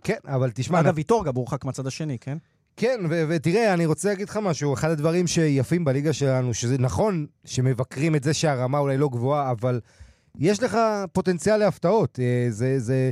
[0.04, 0.80] כן, אבל תשמע...
[0.80, 2.38] אגב, ויטור גם מורחק מהצד השני, כן?
[2.78, 4.74] כן, ותראה, אני רוצה להגיד לך משהו.
[4.74, 9.80] אחד הדברים שיפים בליגה שלנו, שזה נכון שמבקרים את זה שהרמה אולי לא גבוהה, אבל
[10.40, 10.78] יש לך
[11.14, 12.20] פוטנציאל להפתעות.
[12.22, 13.12] אה, זה, זה,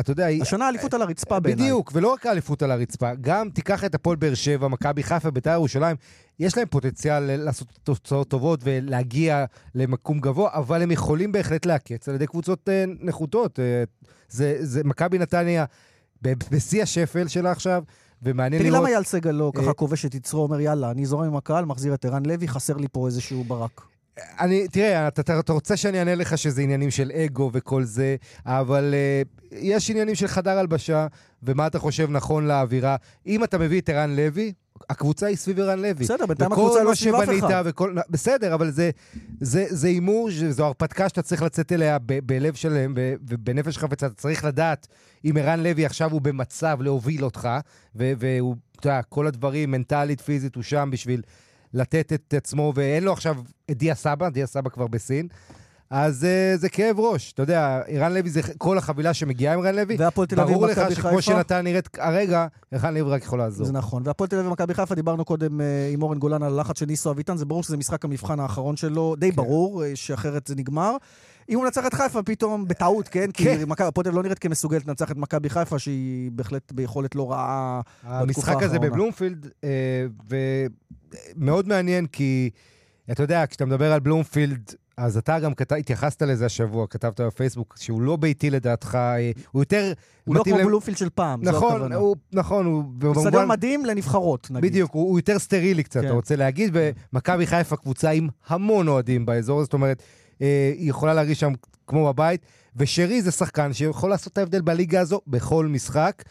[0.00, 0.26] אתה יודע...
[0.26, 1.64] השנה אליפות על הרצפה בעיניי.
[1.64, 5.50] בדיוק, ולא רק אליפות על הרצפה, גם תיקח את הפועל באר שבע, מכבי חיפה, בית"ר
[5.50, 5.96] ירושלים,
[6.38, 9.44] יש להם פוטנציאל לעשות תוצאות טובות ולהגיע
[9.74, 13.60] למקום גבוה, אבל הם יכולים בהחלט לעקץ על ידי קבוצות אה, נחותות.
[13.60, 13.84] אה,
[14.28, 15.64] זה, זה מכבי נתניה
[16.22, 17.82] בשיא השפל שלה עכשיו.
[18.22, 18.74] ומעניין לראות...
[18.74, 21.64] תראי, למה אייל סגל לא ככה כובש את יצרו, אומר, יאללה, אני זורם עם הקהל,
[21.64, 23.91] מחזיר את ערן לוי, חסר לי פה איזשהו ברק.
[24.40, 28.94] אני, תראה, אתה, אתה רוצה שאני אענה לך שזה עניינים של אגו וכל זה, אבל
[28.94, 31.06] uh, יש עניינים של חדר הלבשה,
[31.42, 32.96] ומה אתה חושב נכון לאווירה.
[33.26, 34.52] אם אתה מביא את ערן לוי,
[34.90, 36.04] הקבוצה היא סביב ערן לוי.
[36.04, 37.62] בסדר, בינתיים הקבוצה לא סביב אף אחד.
[37.66, 38.70] וכל, בסדר, אבל
[39.40, 44.06] זה הימור, זו הרפתקה שאתה צריך לצאת אליה ב, בלב שלם ובנפש חפצה.
[44.06, 44.86] אתה צריך לדעת
[45.24, 47.48] אם ערן לוי עכשיו הוא במצב להוביל אותך,
[47.94, 51.22] והוא, אתה יודע, כל הדברים, מנטלית, פיזית, הוא שם בשביל...
[51.74, 53.36] לתת את עצמו, ואין לו עכשיו
[53.70, 55.28] את דיה סבא, דיה סבא כבר בסין.
[55.94, 57.32] אז uh, זה כאב ראש.
[57.32, 59.96] אתה יודע, ערן לוי זה כל החבילה שמגיעה עם ערן לוי.
[59.98, 60.80] והפועל תל אביב ומכבי חיפה.
[60.82, 63.66] ברור לך שכמו שנתן נראית הרגע, ערן לוי רק יכול לעזור.
[63.66, 64.02] זה נכון.
[64.06, 67.10] והפועל תל אביב ומכבי חיפה, דיברנו קודם uh, עם אורן גולן על הלחץ של ניסו
[67.10, 69.36] אביטן, זה ברור שזה משחק המבחן האחרון שלו, די כן.
[69.36, 70.96] ברור, uh, שאחרת זה נגמר.
[71.48, 73.30] אם הוא מנצח את חיפה, פתאום בטעות, כן?
[73.34, 73.58] כן.
[73.58, 77.80] כי מכבי הפועל לא נראית כמסוגלת לנצח את מכבי חיפה, שהיא בהחלט ביכולת לא רעה
[78.04, 78.22] בתקופה האחרונה.
[78.22, 79.48] המשחק הזה בבלומפילד,
[81.36, 82.50] ומאוד מעניין, כי
[83.10, 85.72] אתה יודע, כשאתה מדבר על בלומפילד, אז אתה גם כת...
[85.72, 89.92] התייחסת לזה השבוע, כתבת בפייסבוק, שהוא לא ביתי לדעתך, אה, הוא יותר...
[90.24, 90.64] הוא לא כמו ל...
[90.64, 91.96] בלומפילד של פעם, נכון, זו הכוונה.
[91.96, 92.84] הוא, נכון, הוא...
[93.02, 94.70] הוא סדר מדהים לנבחרות, נגיד.
[94.70, 96.06] בדיוק, הוא, הוא יותר סטרילי קצת, כן.
[96.06, 96.76] אתה רוצה להגיד,
[97.12, 100.04] ומכבי חיפה קבוצה עם המון אוהדים באזור, זאת אומרת, אה,
[100.78, 101.52] היא יכולה להרגיש שם
[101.86, 106.22] כמו בבית, ושרי זה שחקן שיכול לעשות את ההבדל בליגה הזו בכל משחק,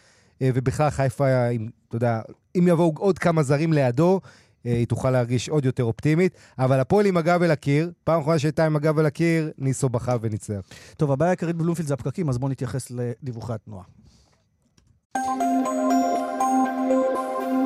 [0.42, 2.20] אה, ובכלל חיפה, אם, אתה יודע,
[2.58, 4.20] אם יבואו עוד כמה זרים לידו,
[4.66, 6.34] אה, היא תוכל להרגיש עוד יותר אופטימית.
[6.58, 10.16] אבל הפועל עם הגב אל הקיר, פעם אחרונה שהייתה עם הגב אל הקיר, ניסו בכה
[10.20, 10.60] וניצח.
[10.96, 13.84] טוב, הבעיה העיקרית בבלומפילד זה הפקקים, אז בואו נתייחס לדיווחי התנועה.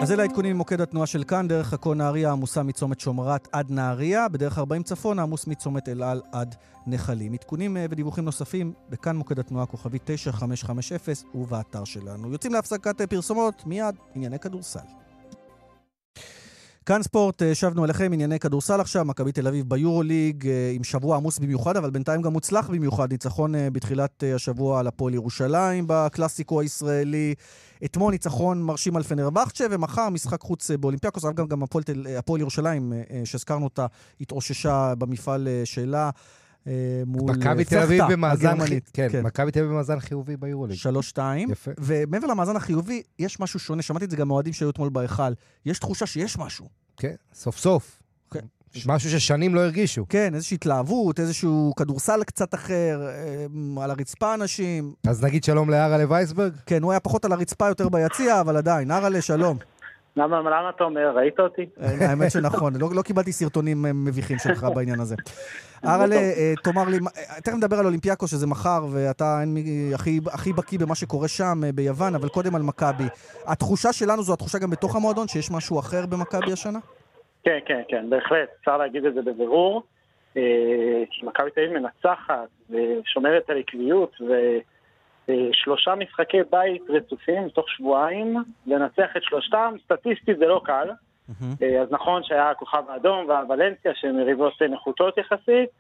[0.03, 4.29] אז אלה העדכונים ממוקד התנועה של כאן, דרך עכו נהריה עמוסה מצומת שומרת עד נהריה,
[4.29, 6.55] בדרך 40 צפון עמוס מצומת אל על עד
[6.87, 7.33] נחלים.
[7.33, 12.33] עדכונים אה, ודיווחים נוספים בכאן מוקד התנועה כוכבי 9550 ובאתר שלנו.
[12.33, 15.06] יוצאים להפסקת אה, פרסומות, מיד ענייני כדורסל.
[16.87, 21.17] כאן ספורט, אה, שבנו אליכם ענייני כדורסל עכשיו, מכבי תל אביב ביורוליג אה, עם שבוע
[21.17, 23.13] עמוס במיוחד, אבל בינתיים גם מוצלח במיוחד.
[23.13, 27.35] ניצחון אה, בתחילת השבוע על הפועל ירושלים בקלאסיקו הישראלי.
[27.85, 31.85] אתמול ניצחון מרשים על פנרבכצ'ה, ומחר משחק חוץ באולימפיאקוס, אבל גם, גם הפועל,
[32.19, 32.93] הפועל ירושלים,
[33.25, 33.87] שהזכרנו אותה,
[34.21, 36.11] התאוששה במפעל שלה.
[37.07, 38.57] מול מכבי תל אביב במאזן,
[38.93, 39.23] כן, כן.
[39.23, 40.77] מכבי תל אביב במאזן חיובי ביורוליג.
[40.77, 41.51] שלוש שתיים.
[41.51, 41.71] יפה.
[41.79, 45.33] ומעבר למאזן החיובי, יש משהו שונה, שמעתי את זה גם מאוהדים שהיו אתמול בהיכל.
[45.67, 46.69] יש תחושה שיש משהו.
[46.97, 47.99] כן, סוף סוף.
[48.31, 48.41] כן.
[48.87, 50.07] משהו ששנים לא הרגישו.
[50.09, 54.95] כן, איזושהי התלהבות, איזשהו כדורסל קצת אחר, אה, על הרצפה אנשים.
[55.07, 56.53] אז נגיד שלום לארלה וייסברג?
[56.67, 59.59] כן, הוא היה פחות על הרצפה, יותר ביציע, אבל עדיין, ארלה, שלום.
[60.17, 61.13] למה, למה אתה אומר?
[61.17, 61.67] ראית אותי?
[61.81, 65.15] אה, האמת שנכון, לא, לא קיבלתי סרטונים אה, מביכים שלך בעניין הזה.
[65.85, 66.17] ארלה,
[66.65, 66.99] תאמר לי,
[67.45, 69.39] תכף נדבר על אולימפיאקו, שזה מחר, ואתה
[69.95, 73.05] הכי, הכי בקיא במה שקורה שם, ביוון, אבל קודם על מכבי.
[73.47, 76.79] התחושה שלנו זו התחושה גם בתוך המועדון, שיש משהו אחר במכבי השנה?
[77.45, 79.83] כן, כן, כן, בהחלט, אפשר להגיד את זה בבירור.
[81.11, 84.17] כי מכבי תל אביב מנצחת ושומרת על עקביות,
[85.29, 88.37] ושלושה משחקי בית רצופים תוך שבועיים,
[88.67, 90.91] לנצח את שלושתם, סטטיסטית זה לא קל.
[91.83, 95.71] אז נכון שהיה הכוכב האדום והוולנסיה שהן מריבות נחותות יחסית,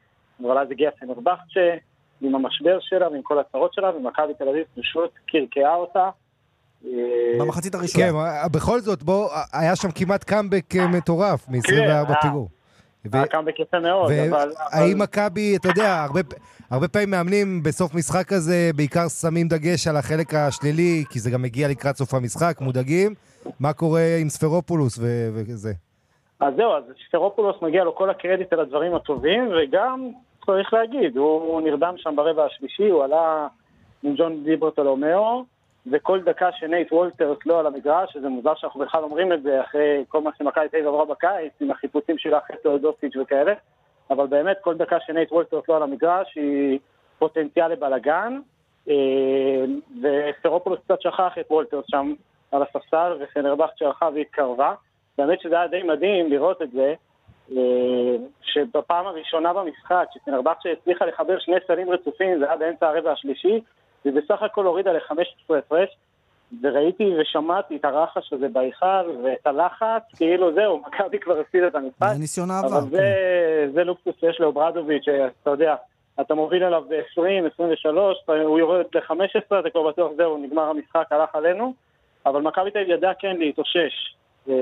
[0.43, 1.77] אבל אז הגיע סנרבכצ'ה
[2.21, 6.11] עם המשבר שלה ועם כל הצרות שלה, ומכבי תל אביב פשוט קרקעה אותה.
[7.41, 8.05] במחצית הראשונה.
[8.05, 8.13] כן,
[8.53, 12.49] בכל זאת, בוא, היה שם כמעט קאמבק מטורף מ-24 פיגור.
[13.31, 14.53] קאמבק יפה מאוד, אבל...
[14.73, 16.21] האם מכבי, אתה יודע, הרבה,
[16.71, 21.43] הרבה פעמים מאמנים בסוף משחק כזה בעיקר שמים דגש על החלק השלילי, כי זה גם
[21.43, 23.15] מגיע לקראת סוף המשחק, מודאגים.
[23.61, 24.99] מה קורה עם ספרופולוס
[25.35, 25.73] וזה?
[26.41, 30.11] אז זהו, אז ספרופולוס מגיע לו כל הקרדיט על הדברים הטובים, וגם,
[30.47, 33.47] צריך להגיד, הוא נרדם שם ברבע השלישי, הוא עלה
[34.03, 35.56] עם ג'ון דיברטולומיאו.
[35.93, 40.05] וכל דקה שנייט וולטרס לא על המגרש, שזה מוזר שאנחנו בכלל אומרים את זה אחרי
[40.09, 43.53] כל מה שמכבי תל אביב עברה בקיץ, עם החיפושים שלה אחרי תאודוסיץ' וכאלה,
[44.11, 46.79] אבל באמת כל דקה שנייט וולטרס לא על המגרש היא
[47.19, 48.39] פוטנציאל לבלאגן,
[48.89, 49.65] אה,
[50.03, 52.13] וסטרופולוס קצת שכח את וולטרס שם
[52.53, 54.75] על הספסל, ופנרבכט שהלכה והתקרבה.
[55.19, 56.95] באמת שזה היה די מדהים לראות את זה,
[57.57, 63.61] אה, שבפעם הראשונה במשחק, שפנרבכט שהצליחה לחבר שני סלים רצופים, זה היה באמצע הרבע השלישי,
[64.07, 65.89] ובסך הכל הורידה ל-15 הפרש,
[66.63, 72.07] וראיתי ושמעתי את הרחש הזה בהיכל, ואת הלחץ, כאילו זהו, מכבי כבר הפסידה את המשחק.
[72.13, 72.69] זה ניסיון העבר.
[72.69, 73.15] אבל זה,
[73.67, 73.73] כן.
[73.73, 75.75] זה לוקסוס שיש לאוברדוביץ', שאתה יודע,
[76.21, 81.35] אתה מוביל עליו ב-20, 23, הוא יורד ל-15, אתה כבר בטוח זהו, נגמר המשחק, הלך
[81.35, 81.75] עלינו,
[82.27, 84.17] אבל מכבי תל ידעה כן להתאושש,
[84.49, 84.55] אה,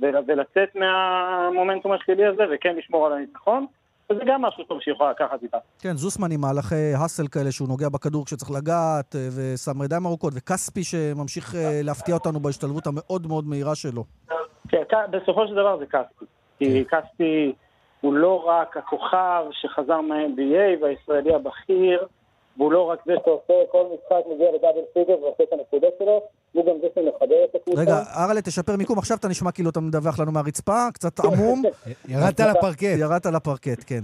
[0.00, 3.66] ולצאת מהמומנטום השלילי הזה, וכן לשמור על הניצחון.
[4.10, 5.58] וזה גם משהו טוב שהיא יכולה לקחת איתה.
[5.78, 10.32] כן, זוסמן עם מהלכי האסל כאלה, שהוא נוגע בכדור כשצריך לגעת, אה, ושם ידיים ארוכות,
[10.36, 14.04] וכספי שממשיך אה, להפתיע אותנו בהשתלבות המאוד מאוד מהירה שלו.
[14.68, 16.24] כן, בסופו של דבר זה כספי.
[16.58, 17.00] כי כן.
[17.00, 17.52] כספי
[18.00, 22.06] הוא לא רק הכוכב שחזר מה-NBA והישראלי הבכיר,
[22.56, 26.22] והוא לא רק זה שעושה כל משחק מגיע ל double figure ועושה את הנקודות שלו,
[26.52, 27.80] הוא גם זה שמחבר את הקבוצה.
[27.80, 31.62] רגע, ארלה, תשפר מיקום, עכשיו אתה נשמע כאילו אתה מדווח לנו מהרצפה, קצת עמום.
[32.08, 32.82] ירדת לפרקט.
[32.82, 34.00] ירדת לפרקט, כן.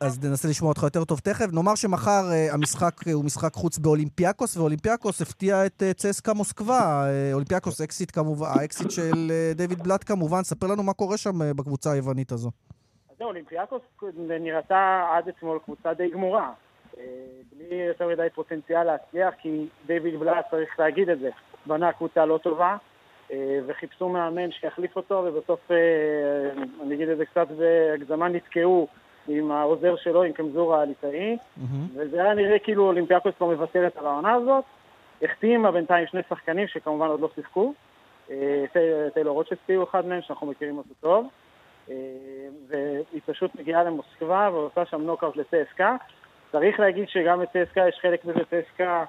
[0.00, 1.52] אז ננסה לשמוע אותך יותר טוב תכף.
[1.52, 7.04] נאמר שמחר uh, המשחק uh, הוא משחק חוץ באולימפיאקוס, ואולימפיאקוס הפתיע את uh, צסקה מוסקבה.
[7.04, 10.42] Uh, אולימפיאקוס האקסית כמובן, האקסית של uh, דיוויד בלאט כמובן.
[10.42, 12.50] ספר לנו מה קורה שם uh, בקבוצה היוונית הזו.
[13.10, 13.82] אז זהו, אולימפיאקוס
[14.40, 16.52] נראתה עד אתמול קבוצה די גמורה.
[17.52, 21.30] בלי יותר מדי פוטנציאל להצליח, כי דיוויד בלאט, צריך להגיד את זה,
[21.66, 22.76] בנה קבוצה לא טובה,
[23.32, 25.76] אה, וחיפשו מאמן שיחליף אותו, ובסוף, אה,
[26.82, 28.88] אני אגיד את זה קצת בהגזמה, נתקעו
[29.28, 31.62] עם העוזר שלו, עם קמזורה הליטאי, mm-hmm.
[31.94, 34.64] וזה היה נראה כאילו אולימפיאקוס לא מבטלת על העונה הזאת.
[35.22, 37.72] החתימה בינתיים שני שחקנים שכמובן עוד לא שיחקו.
[38.30, 38.64] אה,
[39.14, 41.28] טיילור רוצ'סטי הוא אחד מהם, שאנחנו מכירים אותו טוב.
[42.68, 45.96] והיא פשוט מגיעה למוסקבה ועושה שם נוקאוט לצסקה.
[46.52, 49.04] צריך להגיד שגם לצסקה יש חלק בזה, צסקה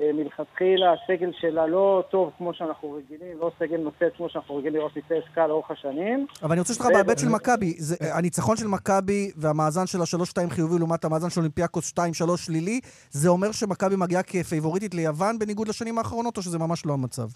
[0.00, 4.76] אה, מלכתחילה, הסגל שלה לא טוב כמו שאנחנו רגילים, לא סגל נוצץ כמו שאנחנו רגילים
[4.76, 6.26] לראות מצסקה לאורך השנים.
[6.42, 10.78] אבל אני רוצה לשאול אותך בהיבט של מכבי, הניצחון של מכבי והמאזן של ה-3-2 חיובי
[10.78, 12.00] לעומת המאזן של אולימפיאקוס 2-3
[12.36, 17.26] שלילי, זה אומר שמכבי מגיעה כפייבוריטית ליוון בניגוד לשנים האחרונות, או שזה ממש לא המצב?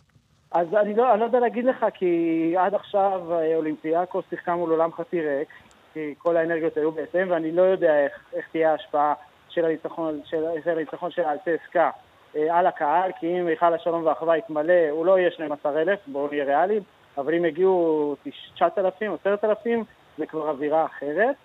[0.53, 4.71] אז אני לא, אני לא יודע להגיד לך, כי עד עכשיו אה, אולימפיאקוס שיחקה מול
[4.71, 5.49] עולם חצי ריק,
[5.95, 9.15] כי כל האנרגיות היו בהתאם, ואני לא יודע איך, איך תהיה ההשפעה
[9.57, 11.91] של הניצחון של, של, הניצחון של אלטסקה
[12.37, 16.45] אה, על הקהל, כי אם היכל השלום והאחווה יתמלא, הוא לא יהיה 12,000, בואו נהיה
[16.45, 16.83] ריאליים,
[17.19, 18.17] אבל אם יגיעו
[18.55, 19.85] 9,000 או 10,000,
[20.19, 21.37] זה כבר אווירה אחרת.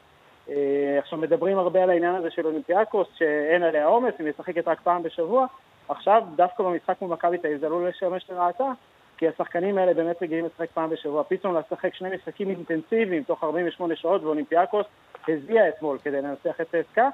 [0.50, 4.80] אה, עכשיו מדברים הרבה על העניין הזה של אולימפיאקוס, שאין עליה עומס, היא משחקת רק
[4.84, 5.46] פעם בשבוע.
[5.90, 8.72] עכשיו, דווקא במשחק מול מכבי תל זה עלול לשמש לרעתה,
[9.18, 11.24] כי השחקנים האלה באמת רגילים לשחק פעם בשבוע.
[11.24, 14.86] פתאום לשחק שני משחקים אינטנסיביים תוך 48 שעות, ואולימפיאקוס
[15.28, 17.10] הזיעה אתמול כדי לנצח את צסקה.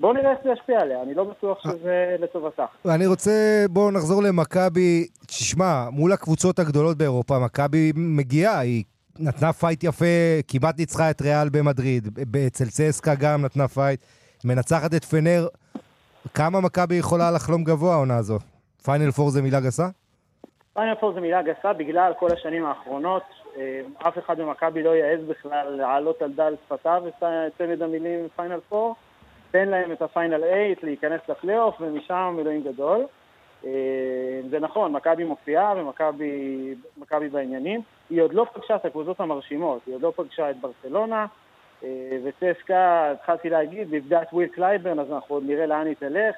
[0.00, 2.64] בואו נראה איך זה ישפיע עליה, אני לא בטוח שזה לטובתה.
[2.94, 5.06] אני רוצה, בואו נחזור למכבי.
[5.26, 8.84] תשמע, מול הקבוצות הגדולות באירופה, מכבי מגיעה, היא
[9.18, 10.04] נתנה פייט יפה,
[10.48, 14.00] כמעט ניצחה את ריאל במדריד, אצל צסקה גם נתנה פייט,
[14.44, 15.46] מנצחת את פנר.
[16.34, 18.38] כמה מכבי יכולה לחלום גבוה העונה הזו?
[18.84, 19.88] פיינל פור זה מילה גסה?
[20.74, 23.22] פיינל פור זה מילה גסה בגלל כל השנים האחרונות.
[23.98, 27.24] אף אחד במכבי לא יעז בכלל להעלות על דל שפתיו את
[27.58, 28.92] צמד המילים פיינל 4.
[29.50, 33.06] תן להם את הפיינל 8, להיכנס לפלייאוף, ומשם אלוהים גדול.
[34.50, 37.80] זה נכון, מכבי מופיעה ומכבי בעניינים.
[38.10, 41.26] היא עוד לא פגשה את הקבוצות המרשימות, היא עוד לא פגשה את ברצלונה,
[42.24, 46.36] וצסקה, התחלתי להגיד, איבדה את וויל קלייברן, אז אנחנו עוד נראה לאן היא תלך.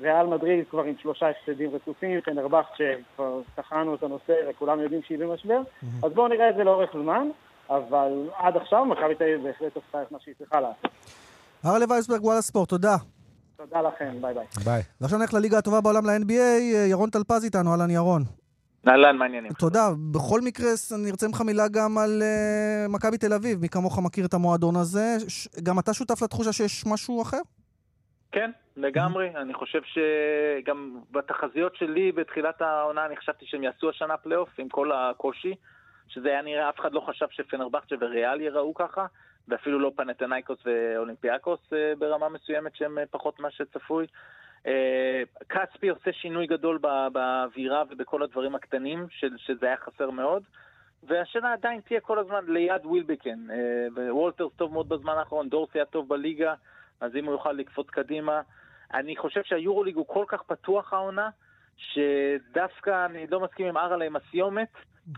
[0.00, 5.18] ריאל מדריד כבר עם שלושה הפסדים רצופים, פנרבחצ'ה שכבר טחנו את הנושא וכולם יודעים שהיא
[5.18, 5.60] במשבר,
[6.02, 7.28] אז בואו נראה את זה לאורך זמן,
[7.70, 10.90] אבל עד עכשיו מכבי תל אביב בהחלט עשתה את מה שהיא צריכה לעשות.
[11.62, 12.96] ארלה וייסברג, וואלה ספורט, תודה.
[13.56, 14.46] תודה לכם, ביי ביי.
[14.64, 14.82] ביי.
[15.00, 18.22] ועכשיו נלך לליגה הטובה בעולם, ל-NBA, ירון טלפז איתנו, אהלן ירון.
[18.88, 19.52] אהלן, מה העניינים.
[19.52, 19.88] תודה.
[20.12, 23.60] בכל מקרה, אני ארצה ממך מילה גם על uh, מכבי תל אביב.
[23.60, 25.16] מי כמוך מכיר את המועדון הזה.
[25.28, 25.48] ש...
[25.62, 27.40] גם אתה שותף לתחושה שיש משהו אחר?
[28.32, 29.30] כן, לגמרי.
[29.36, 34.92] אני חושב שגם בתחזיות שלי בתחילת העונה, אני חשבתי שהם יעשו השנה פלייאוף עם כל
[34.92, 35.54] הקושי,
[36.08, 39.06] שזה היה נראה, אף אחד לא חשב שפנרבכצ'ה וריאל יראו ככה,
[39.48, 41.60] ואפילו לא פנאתינייקוס ואולימפיאקוס
[41.98, 44.06] ברמה מסוימת שהם פחות ממה שצפוי.
[45.48, 46.78] כספי עושה שינוי גדול
[47.12, 49.06] באווירה ובכל הדברים הקטנים,
[49.36, 50.42] שזה היה חסר מאוד.
[51.02, 53.46] והשאלה עדיין תהיה כל הזמן ליד ווילבקן.
[54.10, 56.54] וולטרס טוב מאוד בזמן האחרון, דורסי היה טוב בליגה,
[57.00, 58.40] אז אם הוא יוכל לקפוץ קדימה.
[58.94, 61.28] אני חושב שהיורוליג הוא כל כך פתוח העונה,
[61.78, 64.68] שדווקא אני לא מסכים עם ארלה עם הסיומת.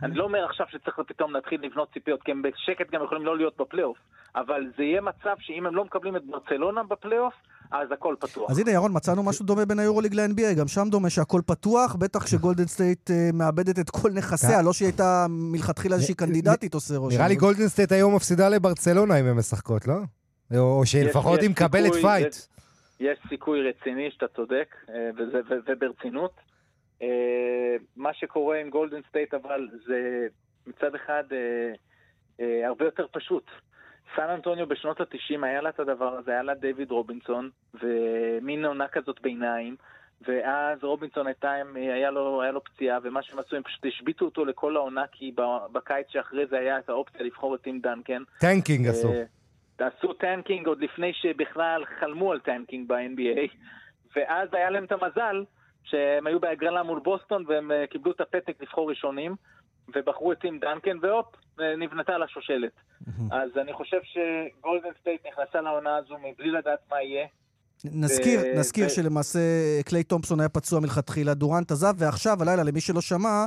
[0.02, 3.36] אני לא אומר עכשיו שצריך פתאום להתחיל לבנות ציפיות, כי הם בשקט גם יכולים לא
[3.36, 3.98] להיות בפלייאוף.
[4.36, 7.34] אבל זה יהיה מצב שאם הם לא מקבלים את ברצלונה בפלייאוף,
[7.70, 8.50] אז הכל פתוח.
[8.50, 12.26] אז הנה, ירון, מצאנו משהו דומה בין היורוליג ל-NBA, גם שם דומה שהכל פתוח, בטח
[12.26, 17.14] שגולדן סטייט מאבדת את כל נכסיה, לא שהיא הייתה מלכתחילה איזושהי קנדידטית עושה ראש.
[17.14, 19.94] נראה לי גולדן סטייט היום מפסידה לברצלונה אם הן משחקות, לא?
[20.58, 22.34] או שלפחות היא מקבלת פייט.
[23.00, 24.74] יש סיכוי רציני שאתה צודק,
[25.68, 26.49] וברצינות.
[27.96, 30.26] מה שקורה עם גולדן סטייט אבל זה
[30.66, 31.24] מצד אחד
[32.38, 33.50] הרבה יותר פשוט.
[34.16, 38.88] סן אנטוניו בשנות התשעים היה לה את הדבר הזה, היה לה דיוויד רובינסון, ומין עונה
[38.88, 39.76] כזאת ביניים,
[40.28, 44.44] ואז רובינסון הייתה, היה לו, היה לו פציעה, ומה שהם עשו, הם פשוט השביתו אותו
[44.44, 45.34] לכל העונה, כי
[45.72, 48.22] בקיץ שאחרי זה היה את האופציה לבחור את טים דנקן.
[48.40, 49.12] tanking עשו.
[49.78, 53.54] עשו tanking עוד לפני שבכלל חלמו על tanking ב-NBA,
[54.16, 55.44] ואז היה להם את המזל
[55.84, 59.34] שהם היו בהגרלה מול בוסטון, והם קיבלו את הפתק לבחור ראשונים.
[59.96, 61.26] ובחרו את טים דנקן, והופ,
[61.78, 62.72] נבנתה לה שושלת.
[63.30, 67.26] אז אני חושב שגולדן סטייט נכנסה לעונה הזו מבלי לדעת מה יהיה.
[67.84, 68.58] נזכיר, ו...
[68.58, 68.90] נזכיר ו...
[68.90, 69.38] שלמעשה
[69.86, 73.44] קליי תומפסון היה פצוע מלכתחילה, דורנט עזב, ועכשיו, הלילה, למי שלא שמע,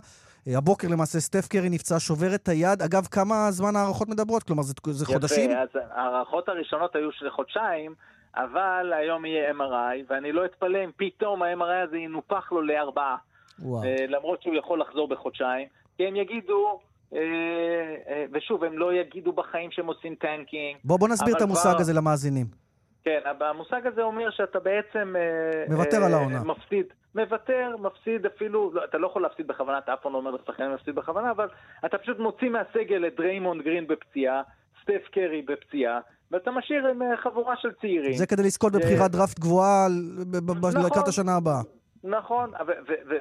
[0.47, 2.81] הבוקר למעשה סטף קרי נפצע, שובר את היד.
[2.81, 4.43] אגב, כמה זמן ההערכות מדברות?
[4.43, 5.51] כלומר, זה, זה יפה, חודשים?
[5.51, 7.95] אז ההערכות הראשונות היו של חודשיים,
[8.35, 13.17] אבל היום יהיה MRI, ואני לא אתפלא אם פתאום ה-MRI הזה ינופח לו לארבעה.
[13.59, 13.83] וואו.
[14.07, 15.67] למרות שהוא יכול לחזור בחודשיים.
[15.97, 16.79] כי הם יגידו,
[17.13, 17.19] אה,
[18.07, 20.77] אה, ושוב, הם לא יגידו בחיים שהם עושים tanking.
[20.83, 21.79] בוא, בוא נסביר את המושג כבר...
[21.79, 22.45] הזה למאזינים.
[23.03, 25.15] כן, המושג הזה אומר שאתה בעצם...
[25.69, 26.43] מוותר אה, על העונה.
[26.43, 26.85] מפסיד.
[27.15, 30.71] מוותר, מפסיד אפילו, לא, אתה לא יכול להפסיד בכוונה, אתה אף פעם לא אומר לשחקנים
[30.71, 31.47] להפסיד בכוונה, אבל
[31.85, 34.41] אתה פשוט מוציא מהסגל את דריימונד גרין בפציעה,
[34.81, 35.99] סטף קרי בפציעה,
[36.33, 38.13] ואתה משאיר עם חבורה של צעירים.
[38.13, 39.87] זה כדי לזכות בבחירת דראפט גבוהה
[40.69, 41.61] לקראת נכון, השנה הבאה.
[42.03, 42.51] נכון,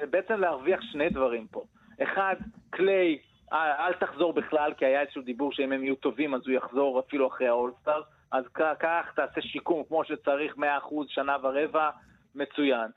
[0.02, 1.64] ובעצם להרוויח שני דברים פה.
[2.02, 2.34] אחד,
[2.70, 3.18] קליי,
[3.52, 7.28] אל תחזור בכלל, כי היה איזשהו דיבור שאם הם יהיו טובים אז הוא יחזור אפילו
[7.28, 8.02] אחרי האולסטאר.
[8.32, 10.60] אז כך תעשה שיקום כמו שצריך, 100%
[11.08, 11.90] שנה ורבע,
[12.34, 12.90] מצוין.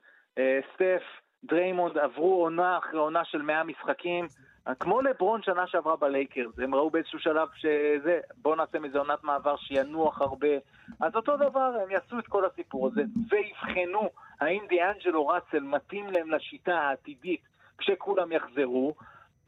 [0.74, 1.02] סטף,
[1.44, 4.28] דריימונד עברו עונה אחרי עונה של 100 משחקים,
[4.80, 9.56] כמו לברון שנה שעברה בלייקרס, הם ראו באיזשהו שלב שזה, בואו נעשה מזה עונת מעבר
[9.58, 10.48] שינוח הרבה.
[11.00, 14.10] אז אותו דבר, הם יעשו את כל הסיפור הזה, ויבחנו
[14.42, 17.42] האם דיאנג'לו ראסל מתאים להם לשיטה העתידית
[17.78, 18.96] כשכולם יחזרו,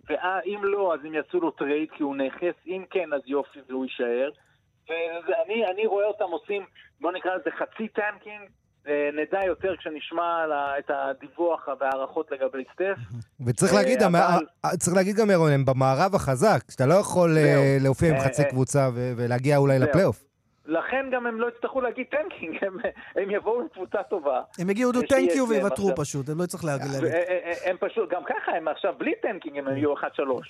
[0.08, 3.86] ואם לא, אז הם יעשו לו trade כי הוא נכס, אם כן, אז יופי והוא
[3.86, 4.30] יישאר.
[5.48, 6.66] ואני רואה אותם עושים,
[7.02, 8.50] בוא נקרא לזה חצי tanking,
[9.14, 10.46] נדע יותר כשנשמע
[10.80, 12.96] את הדיווח וההערכות לגבי סטף.
[13.46, 14.22] וצריך להגיד, אבל...
[14.80, 17.38] צריך להגיד גם, ירון, הם במערב החזק, שאתה לא יכול
[17.80, 20.27] להופיע עם חצי קבוצה ולהגיע אולי לפלייאוף.
[20.68, 22.78] לכן גם הם לא יצטרכו להגיד tanking, הם,
[23.16, 24.42] הם יבואו עם קבוצה טובה.
[24.60, 27.14] הם יגידו no thank you ויוותרו פשוט, הם לא יצטרכו להגיד להם.
[27.66, 30.00] הם פשוט, גם ככה הם עכשיו בלי tanking הם יהיו 1-3.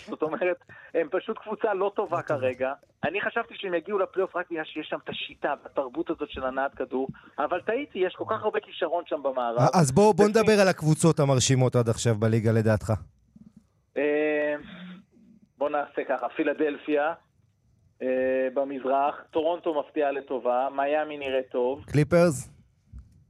[0.10, 0.58] זאת אומרת,
[0.93, 2.73] הם פשוט קבוצה לא טובה כרגע.
[3.03, 6.75] אני חשבתי שהם יגיעו לפלייאוף רק בגלל שיש שם את השיטה והתרבות הזאת של הנעת
[6.75, 7.08] כדור,
[7.39, 9.69] אבל טעיתי, יש כל כך הרבה כישרון שם במערב.
[9.73, 12.93] אז בואו נדבר על הקבוצות המרשימות עד עכשיו בליגה לדעתך.
[15.58, 17.13] בואו נעשה ככה, פילדלפיה.
[18.02, 18.06] אה,
[18.54, 21.86] במזרח, טורונטו מפתיעה לטובה, מיאמי נראה טוב.
[21.86, 22.50] קליפרס?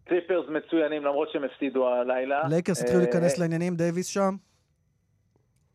[0.05, 2.47] קליפרס מצוינים למרות שהם הפסידו הלילה.
[2.49, 4.35] לייקרס התחילו אה, להיכנס לעניינים, דייוויס שם?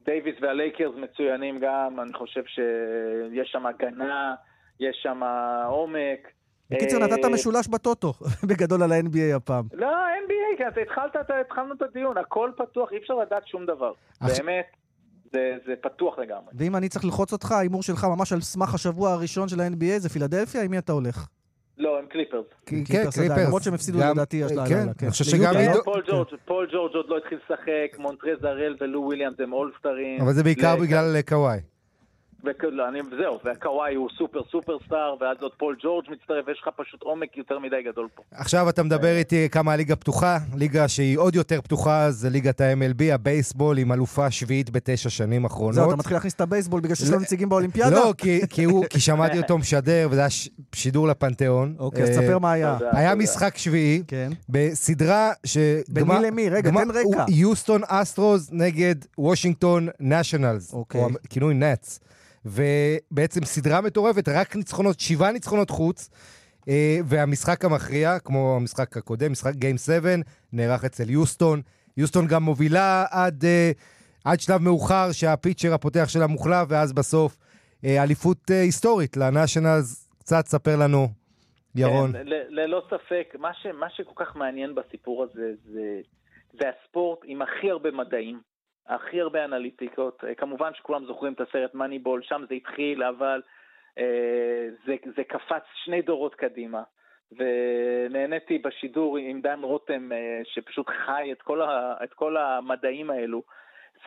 [0.04, 4.34] דייוויס והלייקרס מצוינים גם, אני חושב שיש שם הגנה,
[4.80, 5.20] יש שם
[5.66, 6.28] עומק.
[6.70, 8.12] בקיצר, אה, נתת משולש בטוטו,
[8.48, 9.64] בגדול על ה-NBA הפעם.
[9.72, 9.88] לא,
[10.26, 13.92] NBA, כי אתה התחלת, התחלנו את הדיון, הכל פתוח, אי אפשר לדעת שום דבר.
[14.20, 14.66] באמת,
[15.32, 16.46] זה, זה פתוח לגמרי.
[16.54, 20.08] ואם אני צריך ללחוץ אותך, ההימור שלך ממש על סמך השבוע הראשון של ה-NBA זה
[20.08, 21.26] פילדלפיה, עם מי אתה הולך?
[21.78, 22.44] לא, הם קליפרס.
[22.66, 25.04] כן, קליפרס למרות שהם הפסידו לדעתי הלילה, כן, כן.
[25.06, 25.24] אני חושב.
[25.24, 25.54] שגם...
[25.56, 29.52] אה, עידו- פול ג'ורג', פול ג'ורג' עוד לא התחיל לשחק, מונטרז הראל ולו וויליאמס הם
[29.52, 30.20] אולסטרים.
[30.20, 31.58] אבל זה בעיקר בגלל אה, קוואי.
[32.44, 36.58] וכ- לא, אני, זהו, והקוואי הוא סופר סופר סטאר, ואז עוד פול ג'ורג' מצטרף, ויש
[36.62, 38.22] לך פשוט עומק יותר מדי גדול פה.
[38.32, 43.02] עכשיו אתה מדבר איתי כמה הליגה פתוחה, ליגה שהיא עוד יותר פתוחה זה ליגת ה-MLB,
[43.14, 45.74] הבייסבול עם אלופה שביעית בתשע שנים אחרונות.
[45.74, 47.96] זהו, אתה מתחיל להכניס את הבייסבול בגלל שיש לנו לא- נציגים באולימפיאדה?
[47.96, 51.74] לא, כי, כי, הוא, כי שמעתי אותו משדר, וזה היה ש- שידור לפנתיאון.
[51.78, 52.78] אוקיי, אז אה, תספר מה היה.
[52.92, 53.14] היה.
[53.14, 54.30] משחק שביעי, כן.
[54.48, 55.56] בסדרה ש...
[55.88, 56.48] בין מי למי?
[56.50, 57.24] רגע, תן רקע.
[57.28, 60.72] יוסטון אסטרוס נגד וושינגטון נשיונלס.
[60.72, 61.00] אוקיי.
[61.42, 61.98] או נאץ.
[62.44, 66.10] ובעצם סדרה מטורפת, רק ניצחונות, שבעה ניצחונות חוץ.
[66.68, 70.08] אה, והמשחק המכריע, כמו המשחק הקודם, משחק גיים 7,
[70.52, 71.60] נערך אצל יוסטון.
[71.96, 73.70] יוסטון גם מובילה עד, אה,
[74.24, 77.36] עד שלב מאוחר שהפיצ'ר הפותח שלה מוחלף, ואז בסוף
[77.84, 80.08] אה, אליפות היסטורית לנשיונלס.
[80.18, 81.08] קצת ספר לנו,
[81.74, 82.12] ירון.
[82.12, 86.00] כן, ללא ספק, מה, ש, מה שכל כך מעניין בסיפור הזה זה,
[86.52, 88.40] זה הספורט עם הכי הרבה מדעים,
[88.86, 90.24] הכי הרבה אנליטיקות.
[90.24, 93.42] אה, כמובן שכולם זוכרים את הסרט מאניבול, שם זה התחיל, אבל
[93.98, 96.82] אה, זה, זה קפץ שני דורות קדימה.
[97.36, 103.42] ונהניתי בשידור עם דן רותם, אה, שפשוט חי את כל, ה, את כל המדעים האלו.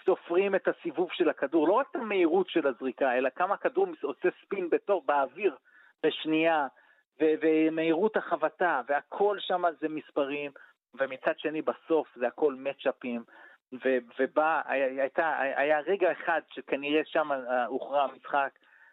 [0.05, 4.29] סופרים את הסיבוב של הכדור, לא רק את המהירות של הזריקה, אלא כמה הכדור עושה
[4.41, 5.55] ספין בתור, באוויר
[6.03, 6.67] בשנייה,
[7.21, 10.51] ו- ומהירות החבטה, והכל שם זה מספרים,
[10.99, 13.23] ומצד שני בסוף זה הכל מצ'אפים,
[13.73, 18.49] ו- ובא, היה, הייתה, היה רגע אחד שכנראה שם אה, הוכרע המשחק,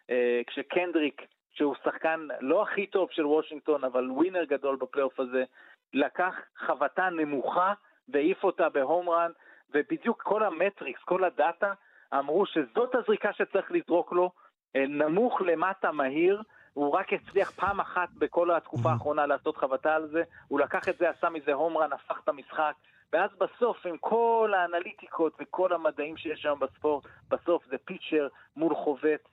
[0.09, 1.21] אה, כשקנדריק,
[1.53, 5.43] שהוא שחקן לא הכי טוב של וושינגטון, אבל ווינר גדול בפלייאוף הזה,
[5.93, 7.73] לקח חבטה נמוכה
[8.09, 9.31] והעיף אותה בהום רן,
[9.73, 11.73] ובדיוק כל המטריקס, כל הדאטה,
[12.13, 14.31] אמרו שזאת הזריקה שצריך לזרוק לו,
[14.75, 16.41] אה, נמוך למטה מהיר,
[16.73, 20.97] הוא רק הצליח פעם אחת בכל התקופה האחרונה לעשות חבטה על זה, הוא לקח את
[20.97, 22.73] זה, עשה מזה הום רן, הפך את המשחק,
[23.13, 29.23] ואז בסוף, עם כל האנליטיקות וכל המדעים שיש היום בספורט, בסוף זה פיצ'ר מול חובט,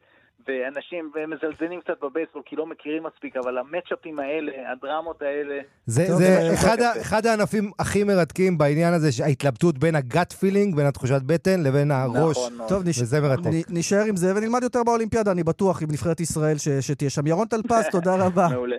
[0.48, 5.60] ואנשים מזלזלים קצת בבייסבול כי לא מכירים מספיק, אבל המצ'אפים האלה, הדרמות האלה...
[5.86, 10.32] זה, זה זה- אחד, ה- אחד הענפים הכי מרתקים בעניין הזה, ההתלבטות בין ה gut
[10.32, 12.36] feeling, בין התחושת בטן, לבין הראש.
[12.36, 12.68] נכון.
[12.68, 12.98] טוב, נש...
[13.02, 13.46] וזה מרתק.
[13.46, 16.68] נ- נשאר עם זה ונלמד יותר באולימפיאדה, אני בטוח, עם נבחרת ישראל ש...
[16.68, 17.26] שתהיה שם.
[17.26, 18.48] ירון טלפז, תודה רבה.
[18.52, 18.76] מעולה.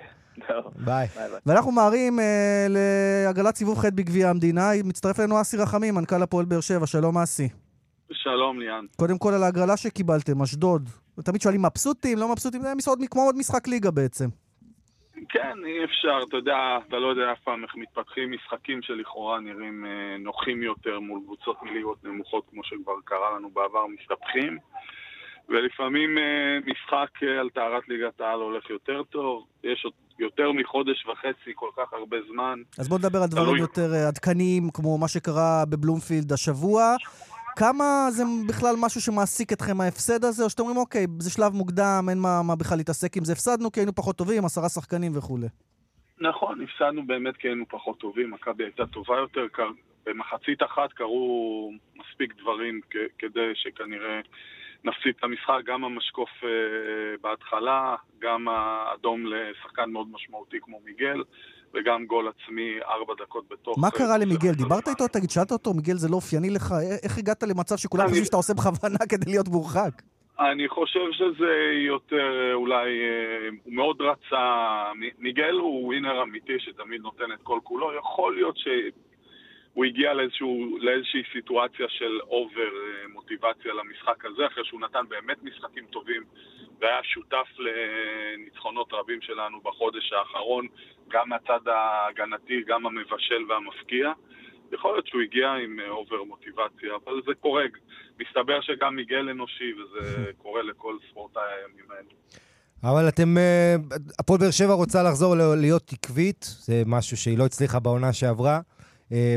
[0.75, 1.07] ביי.
[1.45, 4.69] ואנחנו מהרים אה, להגרלת סיבוב ח' בגביע המדינה.
[4.83, 6.87] מצטרף אלינו אסי רחמים, מנכ"ל הפועל באר שבע.
[6.87, 7.49] שלום אסי.
[8.11, 8.85] שלום ליאן.
[8.95, 10.89] קודם כל על ההגרלה שקיבלתם, אשדוד.
[11.23, 14.29] תמיד שואלים מבסוטים, לא מבסוטים, זה מסעות כמו עוד משחק ליגה בעצם.
[15.29, 19.85] כן, אי אפשר, אתה יודע, אתה לא יודע אף פעם איך מתפתחים משחקים שלכאורה נראים
[19.85, 24.57] אה, נוחים יותר מול קבוצות מליגות נמוכות, כמו שכבר קרה לנו בעבר, מסתבכים.
[25.49, 29.45] ולפעמים אה, משחק אה, על טהרת ליגת העל הולך יותר טוב.
[29.63, 32.59] יש עוד יותר מחודש וחצי, כל כך הרבה זמן.
[32.79, 33.59] אז בואו נדבר על דברים תלוי.
[33.59, 36.95] יותר אה, עדכניים, כמו מה שקרה בבלומפילד השבוע.
[37.55, 42.05] כמה זה בכלל משהו שמעסיק אתכם ההפסד הזה, או שאתם אומרים, אוקיי, זה שלב מוקדם,
[42.09, 45.47] אין מה, מה בכלל להתעסק עם זה, הפסדנו כי היינו פחות טובים, עשרה שחקנים וכולי.
[46.19, 49.47] נכון, הפסדנו באמת כי היינו פחות טובים, מכבי הייתה טובה יותר.
[50.05, 52.81] במחצית אחת קרו מספיק דברים
[53.19, 54.19] כדי שכנראה
[54.83, 56.49] נפסיד את המשחק, גם המשקוף אה,
[57.21, 61.23] בהתחלה, גם האדום לשחקן מאוד משמעותי כמו מיגל,
[61.73, 63.79] וגם גול עצמי ארבע דקות בתוך...
[63.79, 64.51] מה אה, קרה למיגל?
[64.51, 64.87] דיברת.
[64.87, 65.07] איתו?
[65.07, 66.71] תגיד, שאלת אותו, מיגל זה לא אופייני לך?
[66.71, 70.01] א- איך הגעת למצב שכולם חושבים שאתה עושה בכוונה כדי להיות מורחק?
[70.39, 71.53] אני חושב שזה
[71.87, 74.83] יותר אה, אולי, אה, הוא מאוד רצה,
[75.19, 78.57] מיגל הוא ווינר אמיתי שתמיד נותן את כל כולו, יכול להיות
[79.73, 85.43] שהוא הגיע לאיזשהו, לאיזושהי סיטואציה של over אה, מוטיבציה למשחק הזה, אחרי שהוא נתן באמת
[85.43, 86.23] משחקים טובים
[86.79, 90.67] והיה שותף לניצחונות רבים שלנו בחודש האחרון,
[91.07, 94.11] גם מהצד ההגנתי, גם המבשל והמפקיע.
[94.73, 97.63] יכול להיות שהוא הגיע עם אה, אובר מוטיבציה, אבל זה קורה.
[98.19, 102.09] מסתבר שגם מיגל אנושי, וזה קורה לכל ספורטאי הימים האלה.
[102.83, 103.75] אבל אתם, אה,
[104.19, 108.59] הפועל באר שבע רוצה לחזור להיות עקבית, זה משהו שהיא לא הצליחה בעונה שעברה,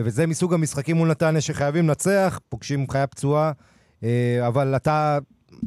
[0.04, 3.52] וזה מסוג המשחקים מול נתניה שחייבים לנצח, פוגשים חיה פצועה,
[4.04, 5.18] אה, אבל אתה,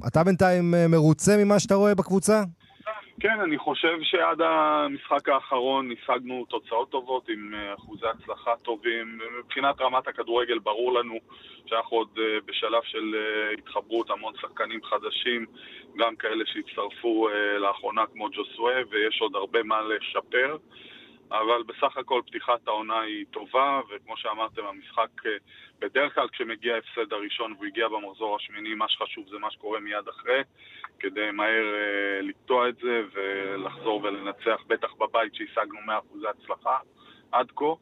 [0.07, 2.43] אתה בינתיים אה, מרוצה ממה שאתה רואה בקבוצה?
[3.19, 9.19] כן, אני חושב שעד המשחק האחרון השגנו תוצאות טובות עם אה, אחוזי הצלחה טובים.
[9.39, 11.19] מבחינת רמת הכדורגל ברור לנו
[11.65, 15.45] שאנחנו עוד אה, בשלב של אה, התחברות המון שחקנים חדשים,
[15.97, 17.29] גם כאלה שהצטרפו
[17.59, 20.57] לאחרונה כמו ג'וסווה, ויש עוד הרבה מה לשפר.
[21.31, 25.09] אבל בסך הכל פתיחת העונה היא טובה, וכמו שאמרתם, המשחק
[25.79, 30.07] בדרך כלל כשמגיע ההפסד הראשון והוא הגיע במחזור השמיני, מה שחשוב זה מה שקורה מיד
[30.07, 30.41] אחרי,
[30.99, 36.77] כדי מהר uh, לקטוע את זה ולחזור ולנצח, בטח בבית שהשגנו 100% הצלחה
[37.31, 37.73] עד כה.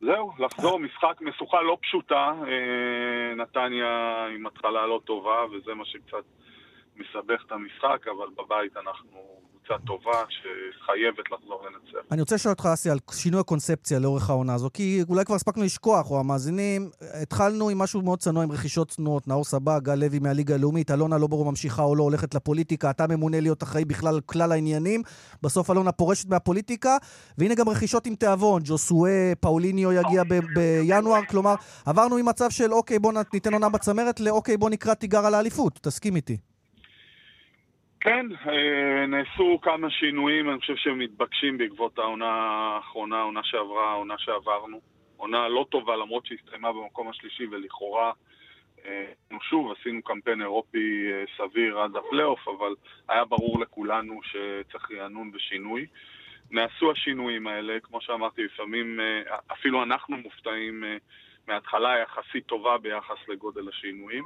[0.00, 6.24] זהו, לחזור, משחק משוכה לא פשוטה, uh, נתניה עם התחלה לא טובה, וזה מה שקצת
[6.96, 9.35] מסבך את המשחק, אבל בבית אנחנו
[9.66, 12.12] קבוצה טובה שחייבת לחזור לנצח.
[12.12, 15.62] אני רוצה לשאול אותך, אסי, על שינוי הקונספציה לאורך העונה הזו, כי אולי כבר הספקנו
[15.62, 16.90] לשכוח, או המאזינים,
[17.22, 21.18] התחלנו עם משהו מאוד צנוע, עם רכישות צנועות, נאור סבא, גל לוי מהליגה הלאומית, אלונה
[21.18, 25.02] לא ברור ממשיכה או לא הולכת לפוליטיקה, אתה ממונה להיות אחראי בכלל על כלל העניינים,
[25.42, 26.96] בסוף אלונה פורשת מהפוליטיקה,
[27.38, 30.22] והנה גם רכישות עם תיאבון, ג'וסואה, פאוליניו יגיע
[30.54, 31.54] בינואר, כלומר,
[31.86, 36.16] עברנו ממצב של אוקיי, בוא ניתן עונה בצמרת, לאוקיי, בוא נקרא תיגר על האליפות, תסכים
[36.16, 36.36] איתי.
[38.06, 44.14] כן, אה, נעשו כמה שינויים, אני חושב שהם מתבקשים בעקבות העונה האחרונה, העונה שעברה, העונה
[44.18, 44.80] שעברנו.
[45.16, 48.12] עונה לא טובה, למרות שהסתיימה במקום השלישי ולכאורה,
[48.84, 49.04] אה,
[49.42, 52.74] שוב, עשינו קמפיין אירופי אה, סביר עד הפלייאוף, אבל
[53.08, 55.86] היה ברור לכולנו שצריך רענון ושינוי.
[56.50, 59.00] נעשו השינויים האלה, כמו שאמרתי, לפעמים
[59.52, 60.84] אפילו אנחנו מופתעים
[61.48, 64.24] מההתחלה יחסית טובה ביחס לגודל השינויים.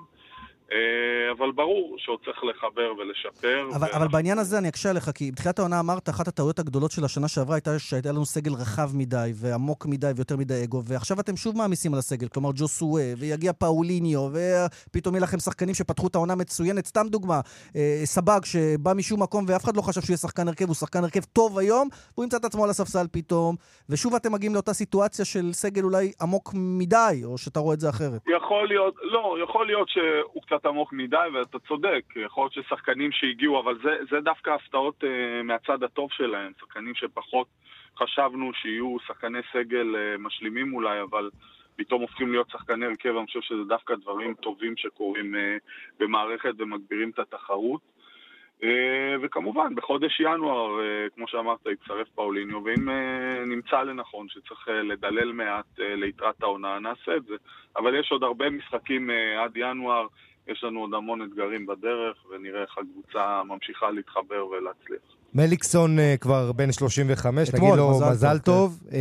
[0.73, 3.69] אה, אבל ברור שעוד צריך לחבר ולשפר.
[3.77, 7.05] אבל, אבל בעניין הזה אני אקשה עליך, כי בתחילת העונה אמרת, אחת הטעויות הגדולות של
[7.05, 11.37] השנה שעברה הייתה שהייתה לנו סגל רחב מדי, ועמוק מדי, ויותר מדי אגו, ועכשיו אתם
[11.37, 16.35] שוב מעמיסים על הסגל, כלומר ג'וסואה, ויגיע פאוליניו, ופתאום יהיה לכם שחקנים שפתחו את העונה
[16.35, 16.87] מצוינת.
[16.87, 17.41] סתם דוגמה,
[17.77, 21.05] אה, סבג, שבא משום מקום ואף אחד לא חשב שהוא יהיה שחקן הרכב, הוא שחקן
[21.05, 23.57] הרכב טוב היום, והוא ימצא את עצמו על הספסל פתאום,
[23.89, 27.89] ושוב אתם מגיעים לאותה סיטואציה של סגל אולי עמוק מדי, או שאתה רואה את זה
[27.89, 28.21] אחרת.
[28.37, 33.61] יכול להיות, לא, יכול להיות שהוא קצת עמוק מדי, ואתה צודק, יכול להיות ששחקנים שהגיעו,
[33.61, 37.47] אבל זה, זה דווקא הפתעות uh, מהצד הטוב שלהם, שחקנים שפחות
[37.99, 41.31] חשבנו שיהיו שחקני סגל uh, משלימים אולי, אבל
[41.77, 45.39] פתאום הופכים להיות שחקני הרכב, אני חושב שזה דווקא דברים טובים שקורים uh,
[46.01, 47.81] במערכת ומגבירים את התחרות.
[48.61, 48.65] Uh,
[49.23, 55.33] וכמובן, בחודש ינואר, uh, כמו שאמרת, יצטרף פאוליניו, ואם uh, נמצא לנכון שצריך uh, לדלל
[55.33, 57.35] מעט uh, ליתרת העונה, נעשה את זה.
[57.77, 60.07] אבל יש עוד הרבה משחקים uh, עד ינואר.
[60.51, 65.03] יש לנו עוד המון אתגרים בדרך, ונראה איך הקבוצה ממשיכה להתחבר ולהצליח.
[65.35, 68.95] מליקסון uh, כבר בן 35, אתמול, נגיד לו מזל, מזל טוב, טוב uh,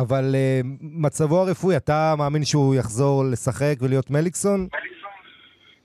[0.00, 4.68] אבל uh, מצבו הרפואי, אתה מאמין שהוא יחזור לשחק ולהיות מליקסון?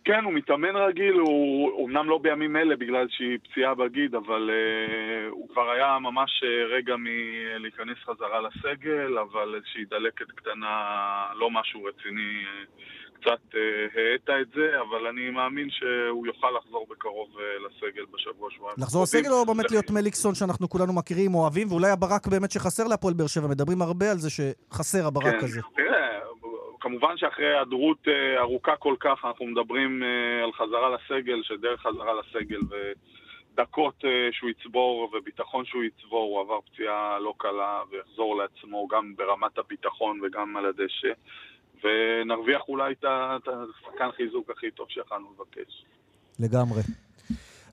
[0.05, 5.29] כן, הוא מתאמן רגיל, הוא אומנם לא בימים אלה בגלל שהיא פציעה בגיד, אבל uh,
[5.29, 10.95] הוא כבר היה ממש רגע מלהיכנס חזרה לסגל, אבל איזושהי דלקת קטנה,
[11.35, 12.43] לא משהו רציני.
[12.43, 12.93] Uh,
[13.23, 13.55] קצת
[13.95, 18.75] האטה את זה, אבל אני מאמין שהוא יוכל לחזור בקרוב אה, לסגל בשבוע שבועיים.
[18.81, 23.13] לחזור לסגל או באמת להיות מליקסון שאנחנו כולנו מכירים, אוהבים, ואולי הברק באמת שחסר להפועל
[23.13, 25.45] באר שבע, מדברים הרבה על זה שחסר הברק כן.
[25.45, 25.61] הזה.
[25.75, 26.19] תראה,
[26.79, 32.13] כמובן שאחרי היעדרות אה, ארוכה כל כך, אנחנו מדברים אה, על חזרה לסגל, שדרך חזרה
[32.13, 39.15] לסגל ודקות שהוא יצבור וביטחון שהוא יצבור, הוא עבר פציעה לא קלה ויחזור לעצמו גם
[39.15, 41.13] ברמת הביטחון וגם על הדשא.
[41.83, 45.85] ונרוויח אולי את השחקן חיזוק הכי טוב שיכולנו לבקש.
[46.39, 46.81] לגמרי.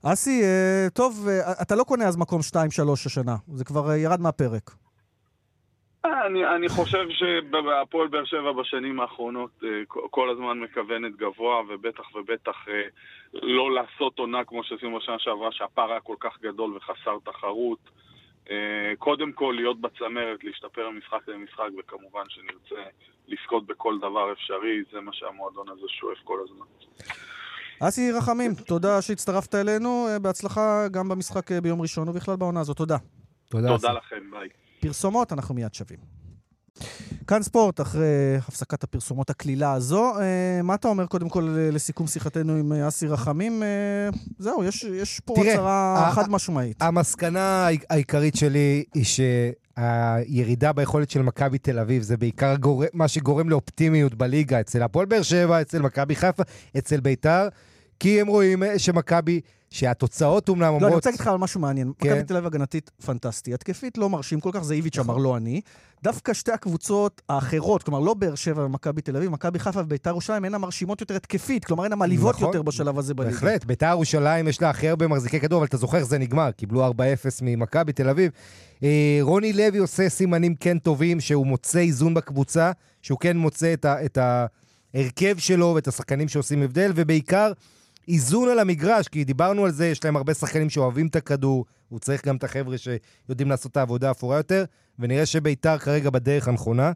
[0.03, 4.21] אסי, אה, טוב, אה, אתה לא קונה אז מקום 2-3 השנה, זה כבר אה, ירד
[4.21, 4.71] מהפרק.
[6.05, 12.65] אני, אני חושב שהפועל באר שבע בשנים האחרונות כל הזמן מכוונת גבוה, ובטח ובטח
[13.33, 17.79] לא לעשות עונה כמו שעשינו בשנה שעברה, שהפער היה כל כך גדול וחסר תחרות.
[18.97, 22.89] קודם כל להיות בצמרת, להשתפר ממשחק למשחק, וכמובן שנרצה
[23.27, 26.65] לזכות בכל דבר אפשרי, זה מה שהמועדון הזה שואף כל הזמן.
[27.79, 32.77] אסי רחמים, תודה שהצטרפת אלינו, אה, בהצלחה גם במשחק אה, ביום ראשון ובכלל בעונה הזאת,
[32.77, 32.97] תודה.
[33.49, 34.49] תודה, תודה לכם, ביי.
[34.81, 36.20] פרסומות, אנחנו מיד שווים.
[37.27, 40.19] כאן ספורט, אחרי הפסקת הפרסומות הקלילה הזו.
[40.19, 43.63] אה, מה אתה אומר קודם כל לסיכום שיחתנו עם אסי רחמים?
[44.39, 46.81] זהו, יש, יש פה תראה, הצהרה חד משמעית.
[46.81, 49.19] המסקנה העיקרית שלי היא ש...
[49.75, 52.83] הירידה ביכולת של מכבי תל אביב זה בעיקר גור...
[52.93, 56.43] מה שגורם לאופטימיות בליגה אצל הפועל באר שבע, אצל מכבי חיפה,
[56.77, 57.47] אצל ביתר,
[57.99, 59.41] כי הם רואים שמכבי
[59.71, 60.81] שהתוצאות אומנם אומרות...
[60.81, 61.91] לא, אני רוצה להגיד לך על משהו מעניין.
[61.99, 62.09] כן.
[62.09, 63.53] מכבי תל אביב הגנתית פנטסטי.
[63.53, 65.61] התקפית לא מרשים כל כך, זה איביץ' אמר, לא אני.
[66.03, 70.45] דווקא שתי הקבוצות האחרות, כלומר לא באר שבע ומכבי תל אביב, מכבי חיפה וביתר ירושלים,
[70.45, 73.33] הן המרשימות יותר התקפית, כלומר הן המעליבות נכון, יותר בשלב הזה בליגה.
[73.33, 76.87] בהחלט, ביתר ירושלים יש לה הכי הרבה מחזיקי כדור, אבל אתה זוכר זה נגמר, קיבלו
[76.87, 76.91] 4-0
[77.41, 78.31] ממכבי תל אביב.
[78.83, 83.85] אה, רוני לוי עושה סימנים כן טובים, שהוא מוצא איזון בקבוצה, שהוא כן מוצא את,
[83.85, 84.17] ה, את
[84.93, 87.51] ההרכב שלו ואת השחקנים שעושים הבדל, ובעיקר
[88.07, 91.99] איזון על המגרש, כי דיברנו על זה, יש להם הרבה שחקנים שאוהבים את הכדור, הוא
[91.99, 94.65] צריך גם את החבר'ה שיודעים לעשות את העבודה האפורה יותר,
[94.99, 96.91] ונראה שביתר כרגע בדרך הנכונה.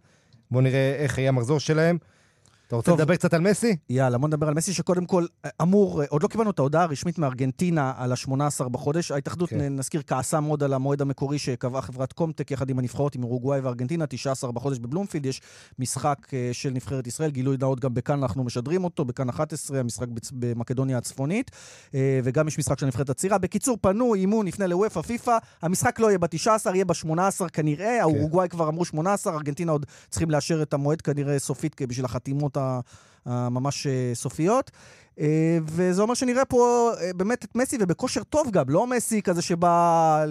[0.52, 1.98] בואו נראה איך יהיה המחזור שלהם.
[2.68, 3.76] אתה רוצה טוב, לדבר קצת על מסי?
[3.90, 6.84] יאללה, בוא נדבר על מסי, שקודם כל אה, אמור, אה, עוד לא קיבלנו את ההודעה
[6.84, 9.12] הרשמית מארגנטינה על ה-18 בחודש.
[9.12, 9.76] ההתאחדות, כן.
[9.76, 14.06] נזכיר, כעסה מאוד על המועד המקורי שקבעה חברת קומטק יחד עם הנבחרות, עם אורוגוואי וארגנטינה,
[14.06, 15.26] 19 בחודש בבלומפילד.
[15.26, 15.42] יש
[15.80, 20.08] משחק אה, של נבחרת ישראל, גילוי נאות גם בכאן אנחנו משדרים אותו, בכאן 11, המשחק
[20.34, 21.52] במקדוניה הצפונית,
[22.24, 23.38] וגם יש משחק של נבחרת הצעירה.
[23.38, 28.02] בקיצור, פנו, אימו, נפנה לוופא, פיפא, המשחק לא יהיה ב-19, יהיה ב-18 כנראה, כן.
[28.02, 32.55] האורוגוואי כבר אמרו 18, ארגנטינה עוד צריכים לאשר את המועד כנראה סופית בשביל החתימות
[33.26, 34.72] הממש אה, סופיות.
[35.20, 39.42] אה, וזה אומר שנראה פה אה, באמת את מסי, ובכושר טוב גם, לא מסי כזה
[39.42, 40.26] שבא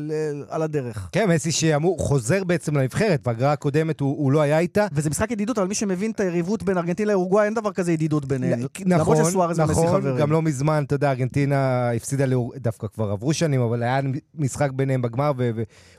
[0.48, 1.08] על הדרך.
[1.12, 4.86] כן, מסי שאמור, חוזר בעצם לנבחרת, בהגרלה הקודמת הוא, הוא לא היה איתה.
[4.92, 8.24] וזה משחק ידידות, אבל מי שמבין את היריבות בין ארגנטינה לאורוגוואי, אין דבר כזה ידידות
[8.24, 8.60] ביניהם.
[8.86, 9.16] נכון,
[9.56, 12.52] נכון, גם לא מזמן, אתה יודע, ארגנטינה הפסידה, לאור...
[12.56, 14.00] דווקא כבר עברו שנים, אבל היה
[14.34, 15.32] משחק ביניהם בגמר,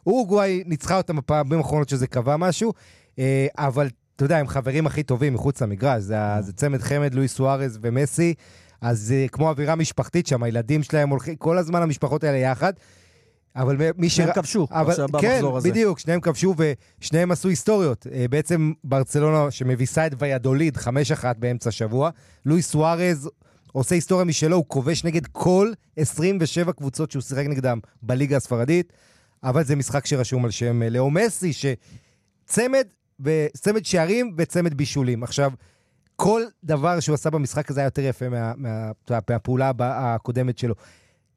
[0.05, 2.73] ואורוגוואי ניצחה אותם בפעמים האחרונות שזה קבע משהו.
[3.57, 7.79] אבל אתה יודע, הם חברים הכי טובים מחוץ למגרש, זה, זה צמד חמד, לואי סוארז
[7.81, 8.33] ומסי,
[8.81, 12.73] אז זה כמו אווירה משפחתית שם, הילדים שלהם הולכים, כל הזמן המשפחות האלה יחד.
[13.55, 14.15] אבל מי ש...
[14.15, 15.67] שניהם כבשו, אבל, עכשיו כן, במחזור הזה.
[15.67, 16.55] כן, בדיוק, שניהם כבשו
[17.01, 18.07] ושניהם עשו היסטוריות.
[18.11, 20.89] אה, בעצם ברצלונה שמביסה את ויאדוליד 5-1
[21.39, 22.09] באמצע השבוע,
[22.45, 23.29] לואי סוארז
[23.71, 28.93] עושה היסטוריה משלו, הוא כובש נגד כל 27 קבוצות שהוא שיחק נגדם בליגה הספרדית,
[29.43, 32.87] אבל זה משחק שרשום על שם אה, לאו מסי, שצמד
[33.19, 35.23] וצמד שערים וצמד בישולים.
[35.23, 35.51] עכשיו,
[36.15, 38.91] כל דבר שהוא עשה במשחק הזה היה יותר יפה מה, מה,
[39.29, 40.75] מהפעולה הקודמת שלו.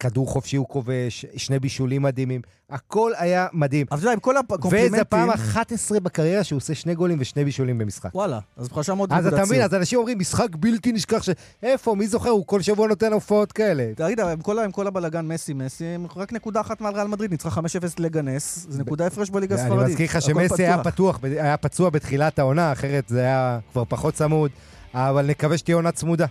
[0.00, 2.40] כדור חופשי הוא כובש, שני בישולים מדהימים,
[2.70, 3.86] הכל היה מדהים.
[3.90, 4.92] אז אתה יודע, עם כל הקומפלימנטים...
[4.92, 8.14] וזה פעם 11 בקריירה שהוא עושה שני גולים ושני בישולים במשחק.
[8.14, 11.30] וואלה, אז בחשה מאוד נקודת אז אתה מבין, אז אנשים אומרים, משחק בלתי נשכח, ש...
[11.62, 13.92] איפה, מי זוכר, הוא כל שבוע נותן הופעות כאלה.
[13.96, 15.84] תגיד, עם כל, כל הבלגן מסי, מסי,
[16.16, 17.62] רק נקודה אחת מעל ריאל מדריד, ניצחה 5-0
[17.98, 19.78] לגנס, זה נקודה הפרש בליגה הספרדית.
[19.78, 24.14] אני מזכיר לך שמסי היה פתוח, היה פצוע בתחילת העונה, אחרת זה היה כבר פחות
[24.14, 24.50] צמוד,
[24.94, 26.26] אבל נקווה שתהיה עונה צמודה.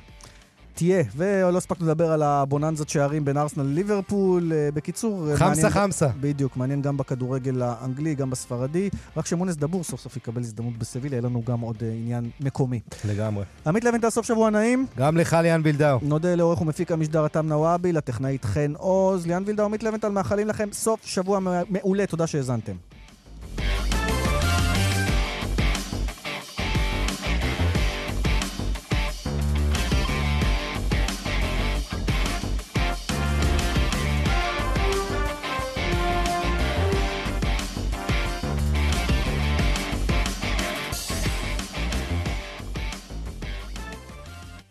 [0.77, 1.03] תהיה.
[1.15, 4.53] ולא הספקנו לדבר על הבוננזת שערים בין ארסנל לליברפול.
[4.53, 6.07] אה, בקיצור, חמסה מעניין, חמסה.
[6.21, 8.89] בדיוק, מעניין גם בכדורגל האנגלי, גם בספרדי.
[9.17, 12.79] רק שמונס דבור סוף סוף יקבל הזדמנות בסביליה, יהיה לנו גם עוד uh, עניין מקומי.
[13.05, 13.45] לגמרי.
[13.67, 14.85] עמית לוינטל, סוף שבוע נעים.
[14.97, 15.99] גם לך, ליאן וילדאו.
[16.01, 19.27] נודה לעורך ומפיק המשדר התם נוואבי, לטכנאית חן עוז.
[19.27, 22.73] ליאן וילדאו, עמית לוינטל, מאחלים לכם סוף שבוע מעולה, תודה שהאזנתם.